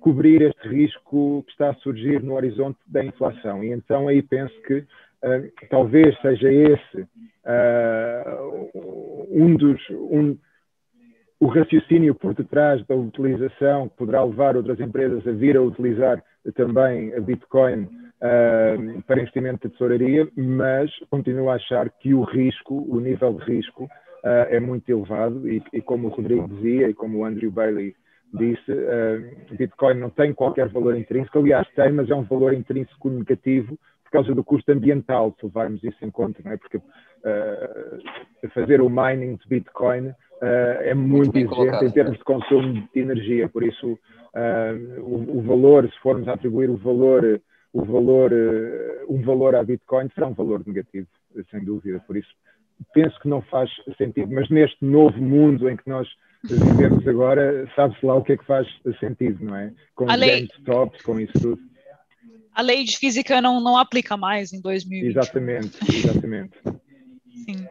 [0.00, 3.62] cobrir este risco que está a surgir no horizonte da inflação.
[3.62, 4.86] E então aí penso que
[5.68, 7.06] talvez seja esse
[9.30, 9.80] um dos.
[9.90, 10.36] Um,
[11.40, 16.22] o raciocínio por detrás da utilização que poderá levar outras empresas a vir a utilizar
[16.54, 22.86] também a Bitcoin uh, para investimento de tesouraria, mas continuo a achar que o risco,
[22.86, 26.94] o nível de risco, uh, é muito elevado e, e, como o Rodrigo dizia e
[26.94, 27.94] como o Andrew Bailey
[28.34, 33.08] disse, uh, Bitcoin não tem qualquer valor intrínseco, aliás tem, mas é um valor intrínseco
[33.08, 33.78] negativo
[34.10, 36.56] por causa do custo ambiental, se levarmos isso em conta, não é?
[36.56, 36.80] porque
[38.52, 40.14] fazer o mining de Bitcoin uh,
[40.80, 41.86] é muito, muito exigente colocado.
[41.86, 46.70] em termos de consumo de energia, por isso uh, o, o, valor, se formos atribuir
[46.70, 47.40] o valor,
[47.72, 51.06] o valor, uh, um valor à Bitcoin, será um valor negativo,
[51.50, 52.30] sem dúvida, por isso
[52.92, 56.08] penso que não faz sentido, mas neste novo mundo em que nós
[56.42, 58.66] vivemos agora, sabe-se lá o que é que faz
[58.98, 59.70] sentido, não é?
[59.94, 60.48] Com os lei...
[60.64, 61.60] tops, com isso tudo.
[62.54, 65.10] A lei de física não, não aplica mais em 2020.
[65.10, 66.58] Exatamente, exatamente.
[67.44, 67.66] Sim.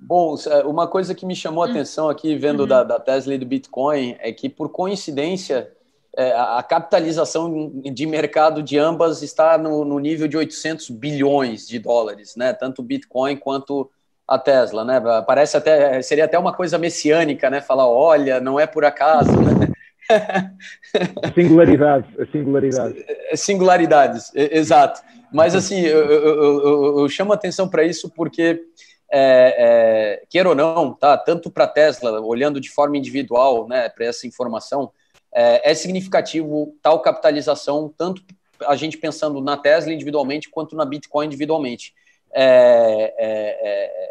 [0.00, 1.70] Bom, é, uma coisa que me chamou a hum.
[1.70, 2.66] atenção aqui, vendo uhum.
[2.66, 5.70] da, da, Tesla e do Bitcoin, é que, por coincidência,
[6.16, 11.78] é, a capitalização de mercado de ambas está no, no, nível de 800 bilhões de
[11.78, 12.54] dólares, né?
[12.54, 13.90] Tanto o Bitcoin quanto
[14.26, 14.98] a Tesla, né?
[15.26, 17.60] Parece até, seria até uma coisa messiânica, né?
[17.60, 19.68] Falar, olha, não é por acaso, né?
[21.34, 23.04] Singularidades, singularidades.
[23.34, 25.02] Singularidades, exato.
[25.32, 28.62] Mas, assim, eu, eu, eu, eu chamo atenção para isso porque
[29.10, 31.16] é, é, queira ou não, tá?
[31.16, 34.90] Tanto para a Tesla, olhando de forma individual, né, para essa informação,
[35.32, 38.22] é, é, significativo tal capitalização, tanto
[38.66, 41.94] a gente pensando na Tesla individualmente quanto na Bitcoin individualmente.
[42.32, 44.10] É, é, é,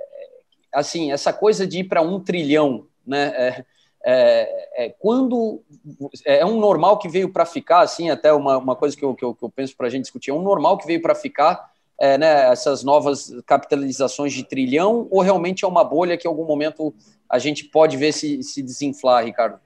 [0.74, 3.66] assim, essa coisa de ir para um trilhão, né?
[5.00, 5.62] Quando
[6.26, 9.26] é um normal que veio para ficar, assim, até uma, uma coisa que eu, que
[9.26, 11.70] eu, que eu penso para a gente discutir, é um normal que veio para ficar
[12.00, 16.46] é, né, essas novas capitalizações de trilhão, ou realmente é uma bolha que em algum
[16.46, 16.94] momento
[17.30, 19.60] a gente pode ver se, se desinflar, Ricardo?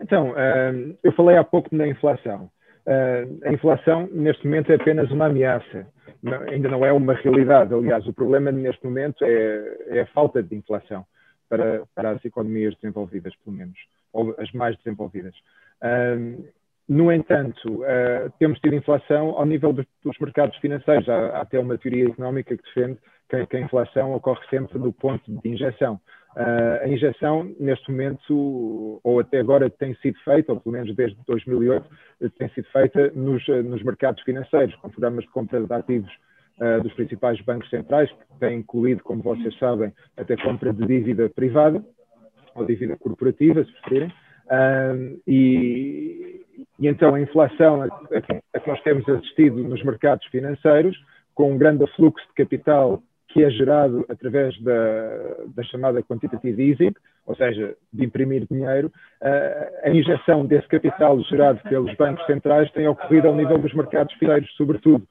[0.00, 2.50] Então, uh, eu falei há pouco da inflação.
[2.86, 5.86] Uh, a inflação, neste momento, é apenas uma ameaça,
[6.50, 7.74] ainda não é uma realidade.
[7.74, 11.04] Aliás, o problema neste momento é, é a falta de inflação
[11.48, 13.78] para, para, as economias desenvolvidas, pelo menos,
[14.12, 15.34] ou as mais desenvolvidas.
[15.82, 16.46] Uh,
[16.88, 21.08] no entanto, uh, temos tido inflação ao nível dos, dos mercados financeiros.
[21.08, 24.92] Há, há, até uma teoria económica que defende que, que, a inflação ocorre sempre no
[24.92, 26.00] ponto de injeção.
[26.34, 31.18] Uh, a injeção, neste momento, ou até agora, tem sido feita, ou pelo menos desde
[31.26, 31.86] 2008,
[32.38, 36.12] tem sido feita nos, nos mercados financeiros, com programas de compra de ativos
[36.60, 41.28] uh, dos principais bancos centrais, que têm incluído, como vocês sabem, até compra de dívida
[41.28, 41.82] privada,
[42.54, 44.12] ou dívida corporativa, se preferirem.
[44.46, 46.44] Uh, e,
[46.78, 50.96] e então a inflação a, a, que nós temos assistido nos mercados financeiros,
[51.34, 54.74] com um grande afluxo de capital que é gerado através da,
[55.54, 56.94] da chamada quantitative easing,
[57.26, 58.90] ou seja, de imprimir dinheiro,
[59.82, 64.50] a injeção desse capital gerado pelos bancos centrais tem ocorrido ao nível dos mercados financeiros,
[64.56, 65.06] sobretudo.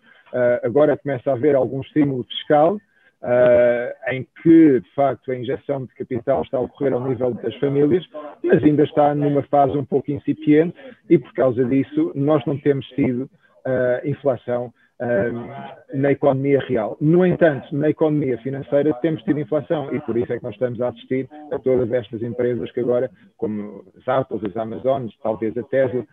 [0.63, 2.78] Agora começa a haver algum estímulo fiscal,
[3.22, 7.56] uh, em que, de facto, a injeção de capital está a ocorrer ao nível das
[7.56, 8.06] famílias,
[8.44, 10.76] mas ainda está numa fase um pouco incipiente
[11.10, 16.98] e, por causa disso, nós não temos tido uh, inflação uh, na economia real.
[17.02, 20.80] No entanto, na economia financeira temos tido inflação e por isso é que nós estamos
[20.82, 25.63] a assistir a todas estas empresas que agora, como as Apple, as Amazonas, talvez a
[25.63, 26.06] Tesla,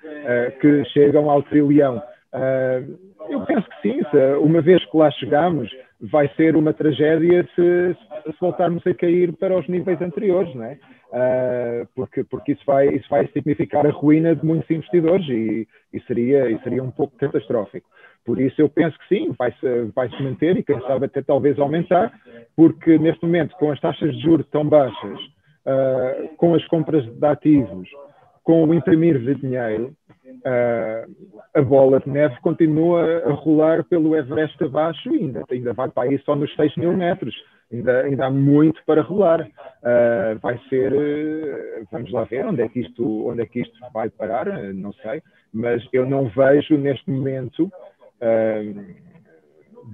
[0.60, 2.02] que chegam ao trilhão.
[3.28, 4.00] Eu penso que sim,
[4.40, 9.58] uma vez que lá chegamos, vai ser uma tragédia se, se voltarmos a cair para
[9.58, 10.54] os níveis anteriores?
[10.54, 16.00] Uh, porque, porque isso, vai, isso vai significar a ruína de muitos investidores e, e,
[16.00, 17.88] seria, e seria um pouco catastrófico.
[18.24, 21.58] Por isso eu penso que sim, vai-se vai -se manter e quem sabe até talvez
[21.58, 22.12] aumentar,
[22.56, 25.20] porque neste momento com as taxas de juros tão baixas,
[25.66, 27.88] uh, com as compras de ativos,
[28.42, 29.94] com o imprimir de dinheiro,
[30.44, 35.88] uh, a bola de neve continua a rolar pelo Everest abaixo e ainda, ainda vai
[35.88, 37.34] para aí só nos 6 mil metros.
[37.72, 39.40] Ainda, ainda há muito para rolar.
[39.40, 43.74] Uh, vai ser, uh, vamos lá ver onde é, que isto, onde é que isto
[43.92, 47.70] vai parar, não sei, mas eu não vejo neste momento,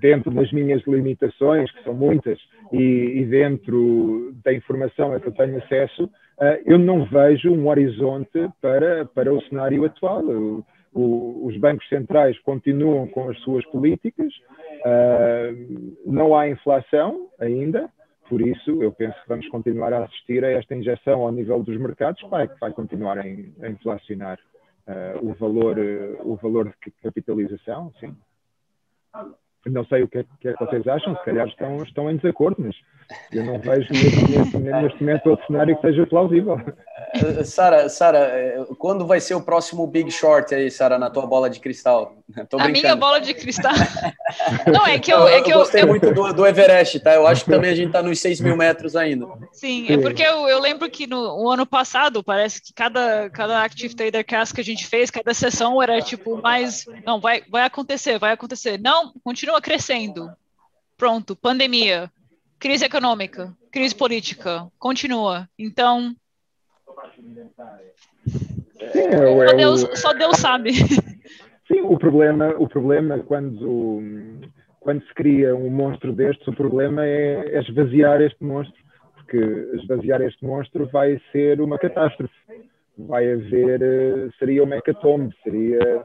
[0.00, 2.38] dentro das minhas limitações, que são muitas,
[2.72, 6.08] e, e dentro da informação a que eu tenho acesso,
[6.64, 10.24] eu não vejo um horizonte para, para o cenário atual.
[10.24, 14.32] O, o, os bancos centrais continuam com as suas políticas,
[14.84, 17.88] uh, não há inflação ainda,
[18.28, 21.76] por isso eu penso que vamos continuar a assistir a esta injeção ao nível dos
[21.76, 23.28] mercados, vai, vai continuar a,
[23.68, 24.38] inflacionar
[24.86, 28.16] uh, o, valor, uh, o valor de capitalização, sim.
[29.66, 32.16] Não sei o que é, que é que vocês acham, se calhar estão, estão em
[32.16, 32.74] desacordo, mas
[33.32, 36.60] eu não vejo neste, neste momento outro cenário que seja plausível.
[37.14, 41.26] Eh, Sara, Sara, eh, quando vai ser o próximo Big Short aí, Sara, na tua
[41.26, 42.16] bola de cristal?
[42.58, 43.72] a minha bola de cristal?
[44.72, 45.26] não, é que eu...
[45.26, 45.86] É que eu, eu gostei eu...
[45.86, 47.14] muito do, do, Everest, tá?
[47.14, 49.26] Eu acho que também a gente está nos 6 mil metros ainda.
[49.52, 53.94] Sim, é porque eu, eu lembro que no ano passado, parece que cada, cada Active
[53.94, 56.84] Trader Cast que a gente fez, cada sessão era tipo mais...
[57.04, 58.78] Não, vai, vai acontecer, vai acontecer.
[58.78, 60.30] Não, continua crescendo.
[60.96, 62.10] Pronto, pandemia
[62.60, 65.48] crise econômica, crise política, continua.
[65.58, 66.14] Então.
[68.92, 70.72] Sim, é, só, Deus, só Deus sabe.
[71.66, 74.10] Sim, o problema, o problema quando,
[74.80, 78.82] quando se cria um monstro destes, o problema é, é esvaziar este monstro,
[79.14, 79.38] porque
[79.80, 82.34] esvaziar este monstro vai ser uma catástrofe.
[82.98, 86.04] Vai haver, eh, seria uma hecatombe, seria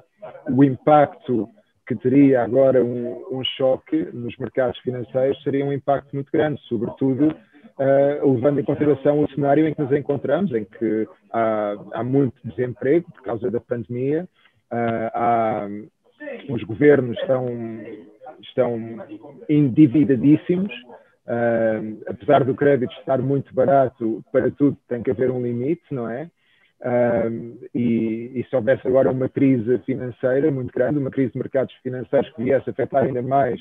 [0.49, 1.49] o impacto
[1.87, 7.27] que teria agora um, um, choque nos mercados financeiros seria um impacto muito grande, sobretudo
[7.27, 12.35] uh, levando em consideração o cenário em que nos encontramos, em que há, há muito
[12.43, 14.27] desemprego por causa da pandemia,
[14.71, 15.67] uh, há,
[16.49, 17.47] os governos estão,
[18.41, 18.79] estão
[19.47, 20.73] endividadísssimos,
[21.27, 26.09] uh, apesar do crédito estar muito barato, para tudo tem que haver um limite, não
[26.09, 26.29] é?
[26.85, 31.73] Um, e, e, se houvesse agora uma crise financeira muito grande, uma crise de mercados
[31.81, 33.59] financeiros que viesse a afetar ainda mais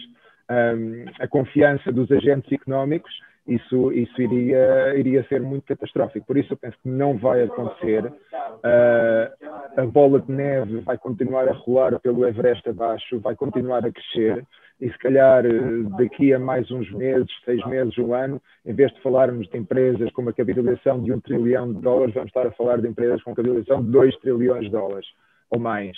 [0.51, 3.11] um, a confiança dos agentes económicos,
[3.47, 6.27] isso, isso iria, iria ser muito catastrófico.
[6.27, 8.07] Por isso eu penso que não vai acontecer.
[8.07, 13.93] Uh, a bola de neve vai continuar a rolar pelo Everest abaixo, vai continuar a
[13.93, 14.47] crescer
[14.81, 18.93] e se calhar eh, daqui a mais uns meses, seis meses, um ano, em vez
[18.93, 22.53] de falarmos de empresas com uma capitalização de um trilhão de dólares, vamos estar a
[22.53, 25.07] falar de empresas com capitalização de dois trilhões de dólares
[25.51, 25.97] ou mais.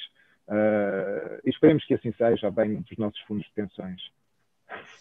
[0.49, 4.01] Uh, esperemos que assim seja, bem dos nossos fundos de pensões.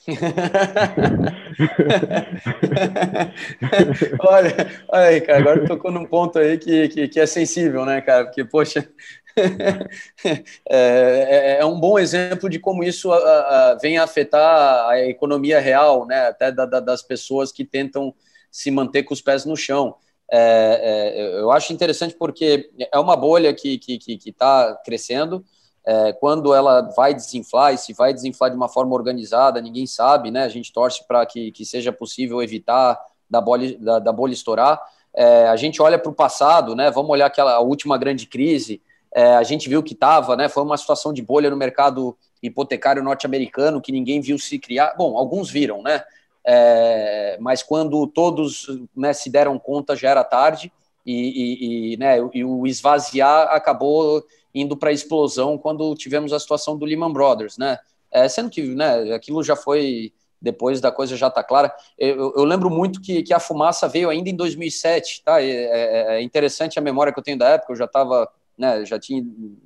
[4.19, 8.01] olha, olha aí, cara, agora tocou num ponto aí que, que, que, é sensível, né,
[8.01, 8.25] cara?
[8.25, 8.87] Porque, poxa,
[10.69, 14.99] é, é, é, um bom exemplo de como isso a, a, vem a afetar a
[15.05, 16.27] economia real, né?
[16.27, 18.13] Até da, da, das pessoas que tentam
[18.51, 19.95] se manter com os pés no chão.
[20.31, 25.43] É, é eu acho interessante porque é uma bolha que está que, que, tá crescendo.
[25.85, 30.31] É, quando ela vai desinflar, e se vai desinflar de uma forma organizada, ninguém sabe,
[30.31, 30.43] né?
[30.43, 32.99] A gente torce para que, que seja possível evitar
[33.29, 34.81] da bolha, da, da bolha estourar.
[35.13, 36.89] É, a gente olha para o passado, né?
[36.89, 38.81] Vamos olhar aquela última grande crise,
[39.15, 40.49] é, a gente viu que estava, né?
[40.49, 44.93] Foi uma situação de bolha no mercado hipotecário norte-americano que ninguém viu se criar.
[44.97, 46.03] Bom, alguns viram, né?
[46.45, 50.71] É, mas quando todos né, se deram conta já era tarde
[51.05, 54.23] e, e, e, né, e o esvaziar acabou
[54.55, 57.77] indo para a explosão quando tivemos a situação do Lehman Brothers, né?
[58.11, 61.75] É, sendo que né, aquilo já foi depois da coisa já está clara.
[61.97, 65.41] Eu, eu, lembro muito que, que a fumaça veio ainda em 2007, tá?
[65.41, 67.73] É, é, é interessante a memória que eu tenho da época.
[67.73, 69.23] Eu já estava né, já tinha,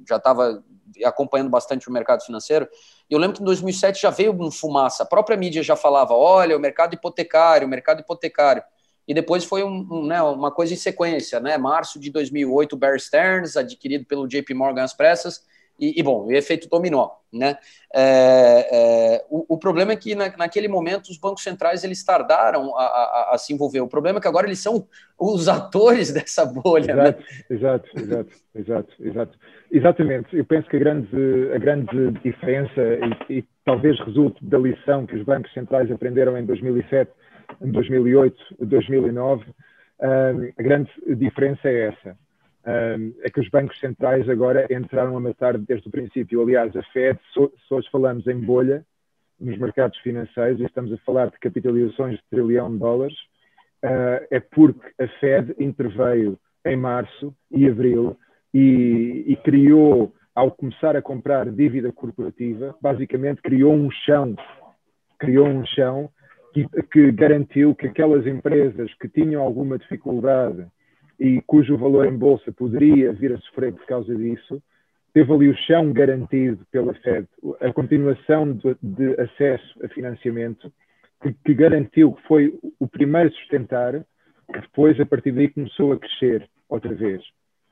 [0.08, 0.64] já estava
[1.06, 2.68] acompanhando bastante o mercado financeiro.
[3.10, 5.04] E eu lembro que em 2007 já veio um fumaça.
[5.04, 8.64] A própria mídia já falava: olha, o mercado hipotecário, o mercado hipotecário.
[9.10, 11.57] E depois foi um, um, né, uma coisa em sequência, né?
[11.57, 15.43] Março de 2008, Bear Stearns, adquirido pelo JP Morgan às pressas,
[15.80, 17.57] e, e, bom, o efeito dominó, né?
[17.91, 22.78] É, é, o, o, problema é que na, naquele momento os bancos centrais eles tardaram
[22.78, 23.80] a, a, a, se envolver.
[23.80, 24.86] O problema é que agora eles são
[25.18, 26.91] os atores dessa bolha.
[26.91, 27.45] Exato, né?
[27.49, 29.39] exato, exato, exato, exato.
[29.72, 30.36] Exatamente.
[30.36, 32.82] Eu penso que a grande, a grande diferença
[33.30, 37.16] e, e talvez resulte da lição que os bancos centrais aprenderam em 2007, em
[37.62, 39.45] 2008, 2009,
[40.58, 42.18] a grande diferença é essa
[43.24, 46.41] é que os bancos centrais agora entraram a matar desde o princípio.
[46.41, 48.86] Aliás, a Fed, se hoje falamos em bolha
[49.39, 53.18] nos mercados financeiros e estamos a falar de capitalizações de trilhão de dólares,
[53.84, 58.18] uh, é porque a Fed interveio em março e abril
[58.54, 64.36] e, e criou, ao começar a comprar dívida corporativa, basicamente criou um chão,
[65.18, 66.10] criou um chão
[66.54, 70.66] que, que garantiu que aquelas empresas que tinham alguma dificuldade
[71.20, 74.62] e cujo valor em bolsa poderia vir a sofrer por causa disso,
[75.14, 77.28] teve ali o chão garantido pela Fed,
[77.60, 80.72] a continuação de, de acesso a financiamento,
[81.22, 84.06] que, que, garantiu que foi o primeiro a sustentar,
[84.54, 87.22] que depois, a partir daí, começou a crescer outra vez.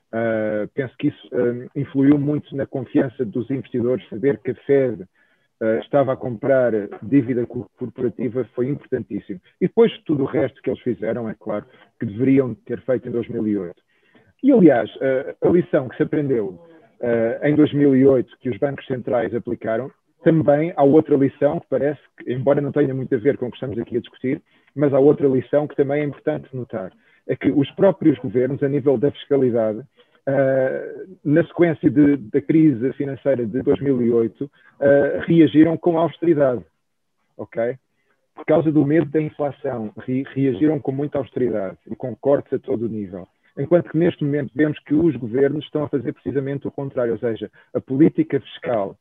[0.08, 5.04] Uh, penso que isso uh, influiu muito na confiança dos investidores, saber que a Fed
[5.60, 9.40] uh, estava a comprar dívida corporativa foi importantíssimo.
[9.60, 11.66] E depois tudo o resto que eles fizeram, é claro,
[11.98, 13.74] que deveriam ter feito em 2008.
[14.42, 16.60] E, aliás, uh, a lição que se aprendeu
[17.00, 19.90] uh, em 2008, que os bancos centrais aplicaram,
[20.22, 23.50] também há outra lição que parece que, embora não tenha muito a ver com o
[23.50, 24.42] que estamos aqui a discutir,
[24.74, 26.92] mas há outra lição que também é importante notar.
[27.26, 29.82] É que os próprios governos, a nível da fiscalidade,
[30.28, 34.50] Uh, na sequência de, da crise financeira de 2008, uh,
[35.26, 36.62] reagiram com austeridade,
[37.34, 37.78] ok?
[38.34, 42.58] Por causa do medo da inflação, re, reagiram com muita austeridade e com cortes a
[42.58, 43.26] todo o nível.
[43.58, 47.18] Enquanto que neste momento vemos que os governos estão a fazer precisamente o contrário, ou
[47.18, 48.98] seja, a política fiscal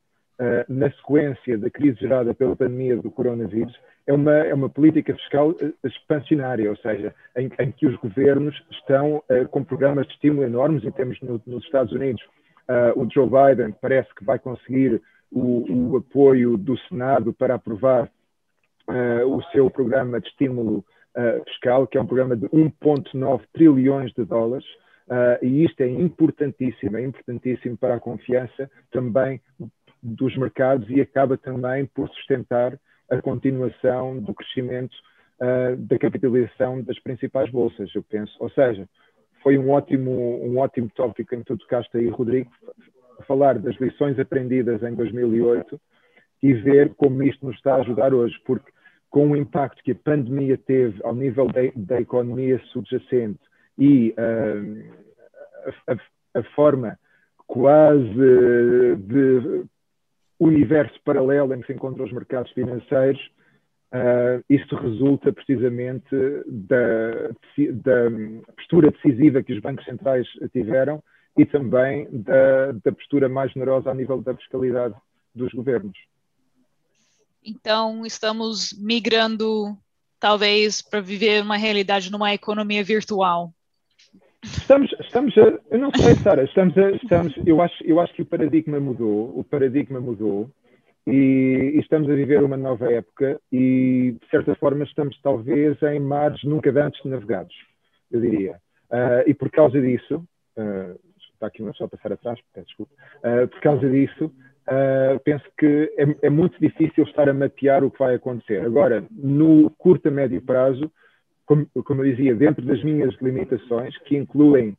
[0.69, 3.75] na sequência da crise gerada pela pandemia do coronavírus
[4.07, 8.55] é uma, é uma política fiscal eh, expansionária, ou seja, em, em que os governos
[8.71, 12.23] estão uh, com programas de estímulo enormes, e temos no, nos Estados Unidos
[12.69, 18.09] uh, o Joe Biden parece que vai conseguir o, o apoio do Senado para aprovar
[18.87, 20.83] uh, o seu programa de estímulo
[21.47, 24.67] fiscal, que é um programa de 1,9 trilhões de dólares,
[25.41, 29.41] e isto é importantíssimo, é importantíssimo para a confiança também
[30.07, 32.79] dos mercados e acaba também por sustentar
[33.09, 34.95] a continuação do crescimento
[35.41, 38.33] uh, da capitalização das principais bolsas, eu penso.
[38.39, 38.87] Ou seja,
[39.43, 40.11] foi um ótimo,
[40.43, 42.51] um ótimo tópico em tu tocaste aí, Rodrigo,
[43.27, 45.79] falar das lições aprendidas em 2008
[46.41, 48.71] e ver como isto nos está a ajudar hoje, porque
[49.09, 53.39] com o impacto que a pandemia teve ao nível da, da economia subjacente
[53.77, 56.99] e uh, a, a, a, forma
[57.47, 58.03] quase
[58.97, 59.63] de
[60.39, 63.19] universo paralelo em que se encontram os mercados financeiros,
[63.93, 66.15] uh, isso resulta precisamente
[66.45, 67.29] da,
[67.71, 71.01] da, postura decisiva que os bancos centrais tiveram
[71.37, 74.95] e também da, da postura mais generosa a nível da fiscalidade
[75.33, 75.97] dos governos.
[77.43, 79.77] Então, estamos migrando,
[80.19, 83.53] talvez, para viver uma realidade numa economia virtual.
[84.55, 88.21] Estamos, estamos a, eu não sei, Sara, estamos a, estamos, eu acho, eu acho que
[88.21, 90.49] o paradigma mudou, o paradigma mudou
[91.05, 95.99] e, e, estamos a viver uma nova época e, de certa forma, estamos talvez em
[95.99, 97.55] mares nunca antes navegados,
[98.11, 98.55] eu diria.
[98.89, 100.23] Uh, e por causa disso,
[100.57, 100.99] uh,
[101.33, 104.31] está aqui uma só a passar atrás, peço desculpa, uh, por causa disso,
[105.23, 108.65] penso que é, é muito difícil estar a mapear o que vai acontecer.
[108.65, 110.91] Agora, no curto a médio prazo,
[111.47, 114.77] como, como eu dizia, dentro das minhas limitações, que incluem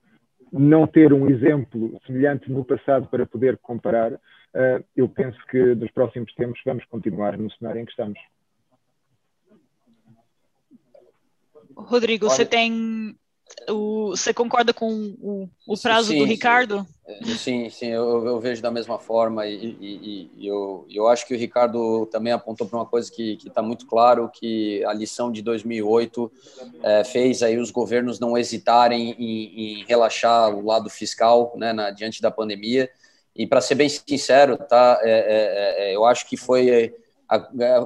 [0.53, 5.91] não ter um exemplo semelhante no passado para poder comparar, uh, eu penso que nos
[5.91, 8.19] próximos tempos vamos continuar no cenário em que estamos.
[11.75, 13.17] Rodrigo, Olha, você tem
[13.71, 14.91] o, você concorda com
[15.21, 16.87] o, o prazo sim, do Ricardo?
[17.39, 21.35] Sim, sim, eu, eu, vejo da mesma forma e, e, e, eu, eu acho que
[21.35, 25.41] o Ricardo também apontou para uma coisa que está muito claro, que a lição de
[25.43, 26.33] 2008
[26.83, 31.91] é, fez aí os governos não hesitarem em, em relaxar o lado fiscal né, na,
[31.91, 32.91] diante da pandemia.
[33.35, 36.93] E para ser bem sincero, tá, é, é, é, eu acho que foi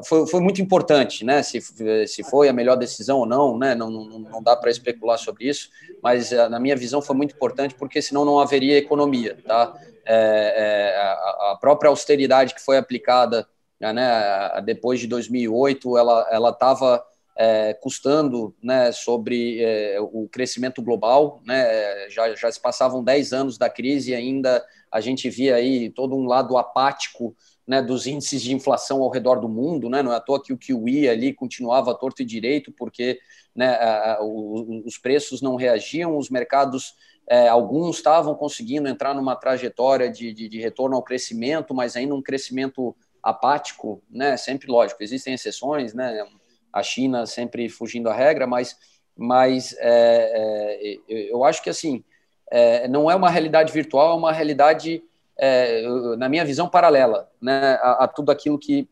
[0.05, 1.43] foi, foi, muito importante, né?
[1.43, 1.61] Se,
[2.07, 3.75] se foi a melhor decisão ou não, né?
[3.75, 5.69] Não, não, não dá para especular sobre isso,
[6.01, 9.75] mas na minha visão foi muito importante porque senão não haveria economia, tá?
[10.05, 13.49] É, é, a, própria austeridade que foi aplicada,
[13.81, 14.61] né?
[14.65, 17.05] Depois de 2008, ela estava
[17.37, 18.93] é, custando, né?
[18.93, 22.09] Sobre é, o crescimento global, né?
[22.09, 26.15] Já já se passavam 10 anos da crise e ainda a gente via aí todo
[26.15, 27.35] um lado apático
[27.67, 30.53] né, dos índices de inflação ao redor do mundo, né, não é à toa que
[30.53, 33.21] o QE ali continuava torto e direito, porque
[33.55, 36.95] né, a, a, os preços não reagiam, os mercados,
[37.29, 42.15] é, alguns estavam conseguindo entrar numa trajetória de, de, de, retorno ao crescimento, mas ainda
[42.15, 46.27] um crescimento apático, né, sempre lógico, existem exceções, né,
[46.73, 48.77] a China sempre fugindo à regra, mas,
[49.17, 52.03] mas é, é, eu acho que assim,
[52.51, 55.03] é, não é uma realidade virtual, é uma realidade
[55.45, 55.83] é,
[56.17, 58.89] na minha visão, paralela né, a, a tudo aquilo que,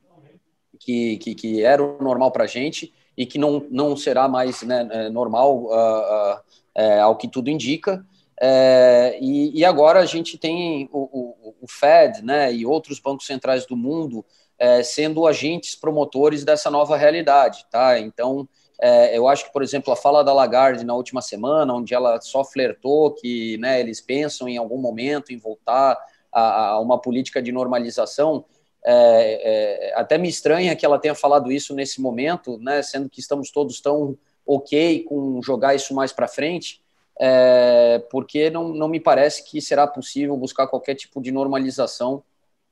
[0.80, 4.62] que, que, que era o normal para a gente e que não, não será mais
[4.62, 6.40] né, é, normal uh, uh,
[6.74, 8.04] é, ao que tudo indica.
[8.42, 13.26] É, e, e, agora a gente tem o, o, o, Fed né, e outros bancos
[13.26, 14.24] centrais do mundo
[14.58, 17.64] é, sendo agentes promotores dessa nova realidade.
[17.70, 17.96] Tá?
[18.00, 18.48] Então,
[18.80, 22.20] é, eu acho que, por exemplo, a fala da Lagarde na última semana, onde ela
[22.20, 25.96] só flertou que né, eles pensam em algum momento em voltar
[26.32, 28.44] a, a uma política de normalização.
[28.84, 33.20] É, é, até me estranha que ela tenha falado isso nesse momento, né, sendo que
[33.20, 34.16] estamos todos tão
[34.46, 36.80] ok com jogar isso mais para frente,
[37.20, 42.22] é, porque não, não me parece que será possível buscar qualquer tipo de normalização,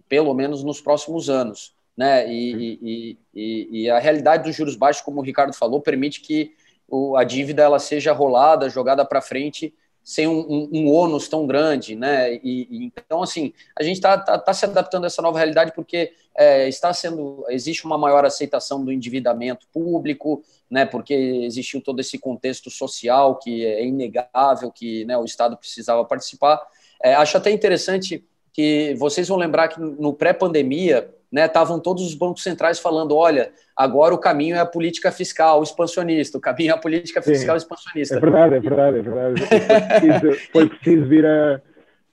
[0.08, 1.74] pelo menos nos próximos anos.
[1.94, 2.32] Né?
[2.32, 6.52] E, e, e, e a realidade dos juros baixos, como o Ricardo falou, permite que
[6.88, 9.74] o, a dívida ela seja rolada, jogada para frente
[10.08, 12.32] sem um, um, um, ônus tão grande, né?
[12.36, 15.70] E, e então, assim, a gente está tá, tá se adaptando a essa nova realidade
[15.74, 20.86] porque é, está sendo existe uma maior aceitação do endividamento público, né?
[20.86, 26.58] Porque existiu todo esse contexto social que é inegável que né, o Estado precisava participar.
[27.04, 32.14] É, acho até interessante que vocês vão lembrar que no pré-pandemia né, estavam todos os
[32.14, 36.74] bancos centrais falando, olha, agora o caminho é a política fiscal expansionista, o caminho é
[36.74, 38.16] a política fiscal Sim, expansionista.
[38.16, 39.40] É verdade, é verdade, é verdade.
[39.46, 41.60] Foi preciso, foi preciso vir a,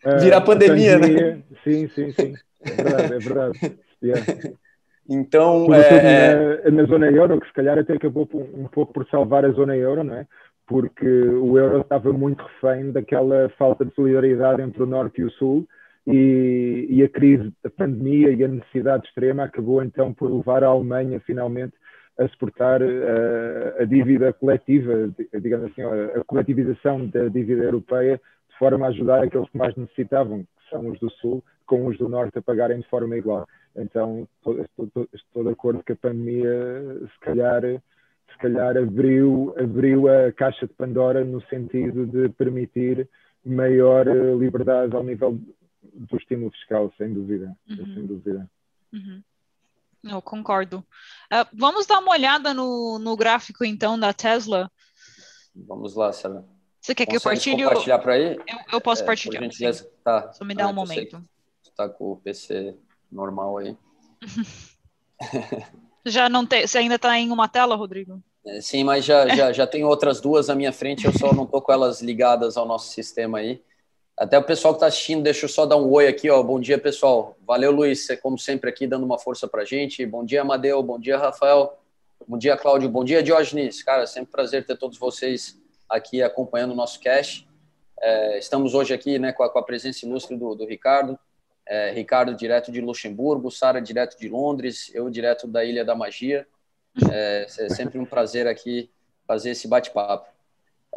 [0.03, 1.41] a, vir a pandemia, a né?
[1.63, 2.33] Sim, sim, sim.
[2.61, 3.77] É verdade, é verdade.
[4.03, 4.25] Yeah.
[5.07, 6.71] Então, é, é...
[6.71, 9.75] Na, na, zona euro, que se calhar até acabou um pouco por salvar a zona
[9.75, 10.25] euro, não é?
[10.67, 15.31] Porque o euro estava muito refém daquela falta de solidariedade entre o norte e o
[15.31, 15.67] sul,
[16.07, 20.67] e, e, a crise, a pandemia e a necessidade extrema acabou então por levar a
[20.67, 21.73] Alemanha finalmente
[22.17, 25.09] a suportar uh, a dívida coletiva,
[25.41, 29.75] digamos assim, a, a coletivização da dívida europeia, de forma a ajudar aqueles que mais
[29.75, 33.47] necessitavam, que são os do Sul, com os do Norte a pagarem de forma igual.
[33.75, 36.51] Então, estou, estou de acordo que a pandemia,
[37.01, 43.09] se calhar, se calhar abriu, abriu a caixa de Pandora no sentido de permitir
[43.45, 45.37] maior eh, liberdade ao nível
[45.93, 47.55] do estímulo fiscal, sem dúvida.
[47.69, 47.93] Uhum.
[47.93, 48.49] Sem dúvida.
[48.93, 49.23] Uhum.
[50.03, 50.85] Eu concordo.
[51.31, 54.71] Uh, vamos dar uma olhada no, no gráfico, então, da Tesla.
[55.55, 56.45] Vamos lá, Sara.
[56.79, 57.63] Você quer que eu partilhe?
[57.63, 58.35] compartilhar por aí?
[58.35, 59.41] Eu, eu posso é, partilhar.
[60.03, 60.31] Tá.
[60.33, 61.23] Só me dá ah, um momento.
[61.63, 62.77] Está com o PC
[63.11, 63.77] normal aí.
[66.05, 66.67] já não tem.
[66.67, 68.21] Você ainda está em uma tela, Rodrigo?
[68.45, 71.45] É, sim, mas já, já, já tem outras duas à minha frente, eu só não
[71.45, 73.63] estou com elas ligadas ao nosso sistema aí.
[74.17, 76.41] Até o pessoal que está assistindo, deixa eu só dar um oi aqui, ó.
[76.41, 77.35] Bom dia, pessoal.
[77.45, 80.05] Valeu, Luiz, como sempre, aqui dando uma força para gente.
[80.05, 80.81] Bom dia, Amadeu.
[80.81, 81.77] Bom dia, Rafael.
[82.25, 82.87] Bom dia, Cláudio.
[82.87, 83.83] Bom dia, Diógenes.
[83.83, 85.59] Cara, sempre prazer ter todos vocês
[85.89, 87.45] aqui acompanhando o nosso cast.
[87.99, 91.19] É, estamos hoje aqui né, com, a, com a presença ilustre do, do Ricardo.
[91.67, 96.47] É, Ricardo, direto de Luxemburgo, Sara, direto de Londres, eu, direto da Ilha da Magia.
[97.11, 98.89] É, é sempre um prazer aqui
[99.27, 100.34] fazer esse bate-papo.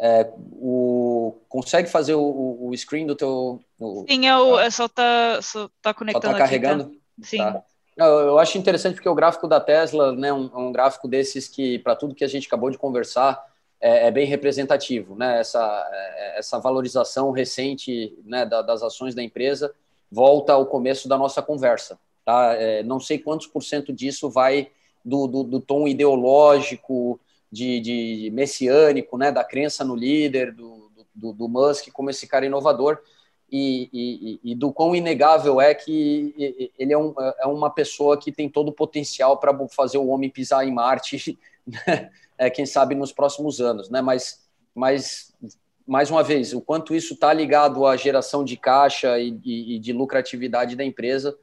[0.01, 3.59] É, o, consegue fazer o, o, screen do teu.
[3.77, 6.25] O, Sim, eu, é só tá, só tá conectando.
[6.25, 6.83] Só tá carregando?
[6.83, 7.27] Aqui, tá?
[7.27, 7.37] Sim.
[7.37, 7.63] Tá.
[7.97, 11.79] Eu, eu acho interessante porque o gráfico da Tesla, né, um, um gráfico desses que,
[11.79, 13.45] para tudo que a gente acabou de conversar,
[13.81, 15.39] é, é, bem representativo, né?
[15.39, 19.73] Essa, é, essa valorização recente né, da, das ações da empresa
[20.11, 22.53] volta ao começo da nossa conversa, tá?
[22.55, 24.71] É, não sei quantos por cento disso vai
[25.03, 27.19] do, do, do tom ideológico,
[27.51, 32.45] de, de messiânico, né, da crença no líder, do, do, do Musk como esse cara
[32.45, 32.99] inovador,
[33.51, 38.31] e, e, e, do quão inegável é que ele é, um, é uma pessoa que
[38.31, 42.11] tem todo o potencial para fazer o homem pisar em Marte, né?
[42.37, 44.01] é, quem sabe nos próximos anos, né?
[44.01, 45.33] Mas, mas
[45.85, 49.91] mais uma vez, o quanto isso está ligado à geração de caixa e, e de
[49.91, 51.35] lucratividade da empresa,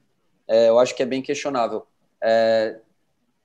[0.46, 1.84] é, eu acho que é bem questionável.
[2.22, 2.78] É,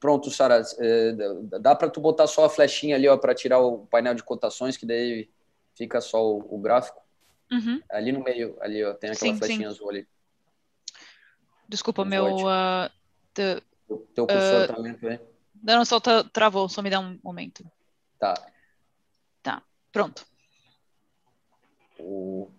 [0.01, 1.13] pronto, Sara, é,
[1.61, 4.75] dá para tu botar só a flechinha ali, ó, para tirar o painel de cotações,
[4.75, 5.29] que daí
[5.75, 7.01] fica só o, o gráfico.
[7.51, 7.79] Uhum.
[7.89, 9.75] Ali no meio, ali, ó, tem aquela sim, flechinha sim.
[9.75, 10.07] azul ali.
[11.69, 12.35] Desculpa, meu.
[12.37, 12.89] Uh,
[13.35, 13.61] the,
[14.15, 15.19] teu cursor uh, tá aí?
[15.63, 17.63] Não, só tá, travou, só me dá um momento.
[18.19, 18.33] Tá.
[19.43, 20.25] Tá, pronto.
[21.99, 22.49] O...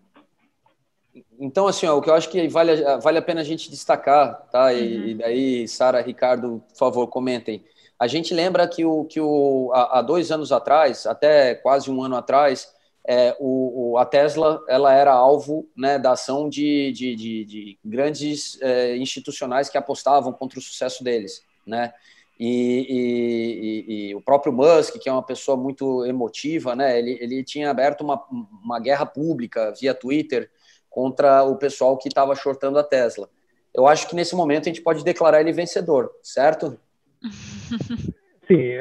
[1.42, 4.48] Então, assim, ó, o que eu acho que vale, vale a pena a gente destacar,
[4.52, 4.66] tá?
[4.66, 4.78] Uhum.
[4.78, 7.64] E, e, daí, Sara, Ricardo, por favor, comentem.
[7.98, 12.14] A gente lembra que, o, que o, há, dois anos atrás, até quase um ano
[12.14, 12.72] atrás,
[13.04, 17.78] é, o, o, a Tesla ela era alvo né, da ação de, de, de, de
[17.84, 21.42] grandes é, institucionais que apostavam contra o sucesso deles.
[21.66, 21.92] Né?
[22.38, 27.42] E, e, e, o próprio Musk, que é uma pessoa muito emotiva, né, ele, ele
[27.42, 30.48] tinha aberto uma, uma guerra pública via Twitter
[30.92, 33.28] contra o pessoal que estava shortando a Tesla.
[33.74, 36.78] Eu acho que nesse momento a gente pode declarar ele vencedor, certo?
[38.46, 38.74] Sim,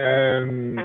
[0.50, 0.76] um,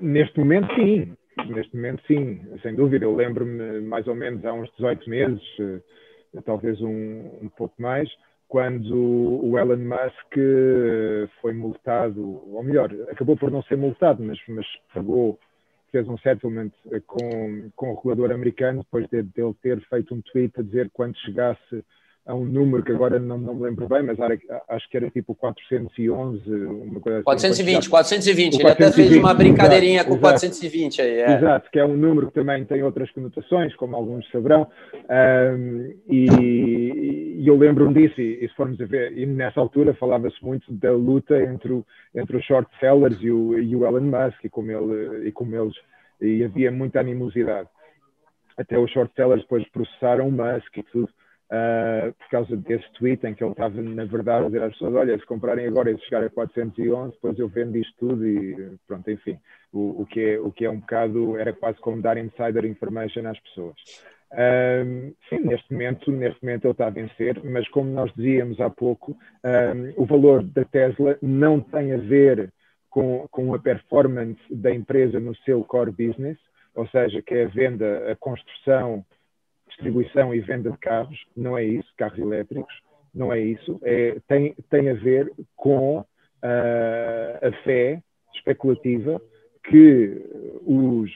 [0.00, 1.16] neste momento sim,
[1.48, 3.04] neste momento sim, sem dúvida.
[3.04, 8.10] Eu lembro-me mais ou menos há uns 18 meses, eh, talvez um, um pouco mais,
[8.48, 8.94] quando
[9.44, 14.66] o Elon Musk eh, foi multado, ou melhor, acabou por não ser multado, mas, mas
[14.92, 15.38] pagou,
[15.90, 16.70] fez um settlement
[17.06, 20.90] com, com o regulador americano depois de, de ele ter feito um tweet a dizer
[20.92, 21.84] quando chegasse
[22.26, 25.10] a um número que agora não, não me lembro bem, mas era, acho que era
[25.10, 27.24] tipo 411, uma coisa assim.
[27.24, 28.60] 420, 420.
[28.60, 31.10] Ele até fez uma brincadeirinha exato, com 420 aí.
[31.10, 31.36] É.
[31.36, 34.68] Exato, que é um número que também tem outras conotações, como alguns saberão.
[34.94, 39.94] Um, e, e, eu lembro-me disso, e, e, se formos a ver, e nessa altura
[39.94, 44.02] falava-se muito da luta entre, o, entre os short sellers e o, e o Elon
[44.02, 45.74] Musk, e como, ele, e como eles,
[46.20, 47.68] e havia muita animosidade.
[48.58, 51.08] Até os short sellers depois processaram o Musk e tudo
[51.50, 54.94] uh, por causa desse tweet em que ele estava, na verdade, a dizer às pessoas:
[54.94, 58.76] olha, se comprarem agora e se chegar a 411, depois eu vendo isto tudo e
[58.86, 59.38] pronto, enfim.
[59.72, 63.26] O, o, que é, o que é um bocado, era quase como dar insider information
[63.26, 63.76] às pessoas.
[64.32, 68.70] Um, sim, neste momento, neste momento ele está a vencer, mas como nós dizíamos há
[68.70, 72.52] pouco, um, o valor da Tesla não tem a ver
[72.88, 76.38] com, com a performance da empresa no seu core business,
[76.74, 79.04] ou seja, que é a venda, a construção,
[79.80, 82.74] distribuição e venda de carros, não é isso, carros elétricos,
[83.14, 86.04] não é isso, é, tem, tem a ver com uh,
[86.42, 88.02] a fé
[88.34, 89.20] especulativa
[89.64, 90.22] que
[90.64, 91.10] os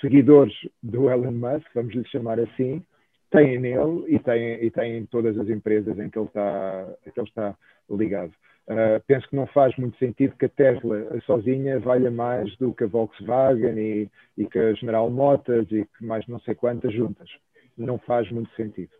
[0.00, 2.82] seguidores do Elon Musk, vamos lhe chamar assim,
[3.30, 7.20] têm nele e têm, e têm em todas as empresas em que ele está, que
[7.20, 7.54] ele está
[7.88, 8.32] ligado.
[8.68, 12.84] Uh, penso que não faz muito sentido que a Tesla sozinha valha mais do que
[12.84, 14.08] a Volkswagen e,
[14.38, 17.28] e que a General Motors e que mais não sei quantas juntas
[17.76, 18.90] não faz muito sentido.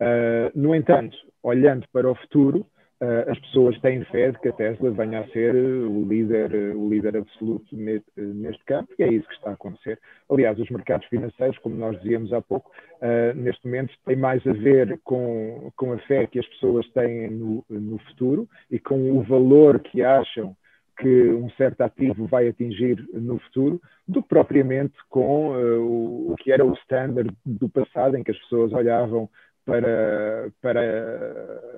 [0.00, 2.66] Uh, no entanto, olhando para o futuro,
[3.00, 6.88] uh, as pessoas têm fé de que a Tesla venha a ser o líder, o
[6.88, 9.98] líder absoluto neste, neste campo, e é isso que está a acontecer.
[10.28, 14.52] Aliás, os mercados financeiros, como nós dizíamos há pouco, uh, neste momento têm mais a
[14.52, 19.22] ver com, com a fé que as pessoas têm no, no futuro e com o
[19.22, 20.56] valor que acham
[20.98, 26.52] que um certo ativo vai atingir no futuro, do que propriamente com uh, o, que
[26.52, 29.28] era o standard do passado, em que as pessoas olhavam
[29.64, 30.80] para, para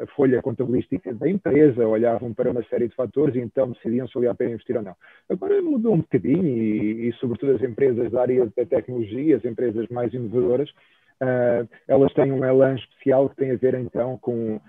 [0.02, 4.14] a folha contabilística da empresa, olhavam para uma série de fatores e então decidiam se
[4.14, 4.96] valia a pena investir ou não.
[5.28, 9.86] Agora mudou um bocadinho e, e sobretudo as empresas da área da tecnologia, as empresas
[9.88, 14.60] mais inovadoras, uh, elas têm um elan especial que tem a ver então com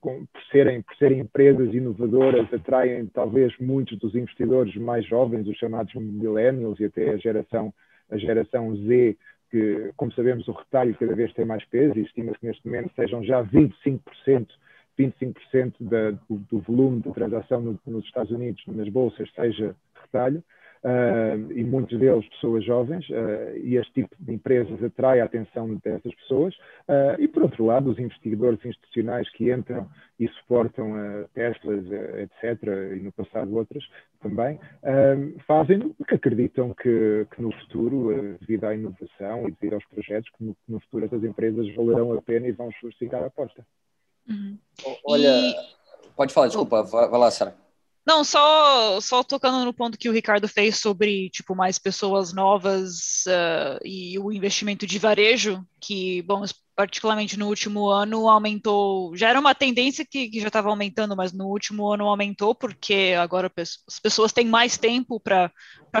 [0.00, 5.56] com, por, serem, por serem empresas inovadoras, atraem talvez muitos dos investidores mais jovens, os
[5.56, 7.72] chamados millennials e até a geração,
[8.10, 9.16] a geração Z,
[9.50, 12.92] que, como sabemos, o retalho cada vez tem mais peso e estima-se que neste momento
[12.94, 14.00] sejam já 25%,
[14.98, 20.44] 25% da, do, do, volume de transação no, nos Estados Unidos, nas bolsas, seja retalho
[20.84, 25.74] uh, e muitos deles pessoas jovens, uh, e este tipo de empresas atrai a atenção
[25.76, 26.54] dessas pessoas.
[26.88, 31.84] Uh, e, por outro lado, os investidores institucionais que entram e suportam a Teslas,
[32.18, 33.82] etc., e no passado outras
[34.20, 34.60] também,
[35.46, 40.44] fazem porque acreditam que, que no futuro, devido à inovação e devido aos projetos, que
[40.44, 43.64] no, no futuro essas empresas valerão a pena e vão justificar a aposta.
[44.28, 44.58] Uhum.
[45.06, 45.54] Olha, e...
[46.14, 47.54] pode falar, desculpa, vai, vai lá, Sara.
[48.06, 53.24] Não, só, só tocando no ponto que o Ricardo fez sobre tipo mais pessoas novas
[53.26, 56.42] uh, e o investimento de varejo, que, bom,
[56.74, 61.30] particularmente no último ano aumentou, já era uma tendência que, que já estava aumentando, mas
[61.30, 65.52] no último ano aumentou, porque agora as pessoas têm mais tempo para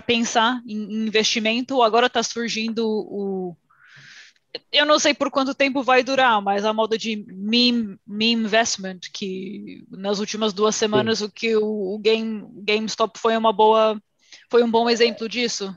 [0.06, 3.54] pensar em investimento, agora está surgindo o,
[4.72, 9.00] eu não sei por quanto tempo vai durar, mas a moda de meme, meme investment,
[9.12, 11.24] que nas últimas duas semanas Sim.
[11.24, 14.00] o que o, o Game, GameStop foi uma boa,
[14.50, 15.74] foi um bom exemplo disso.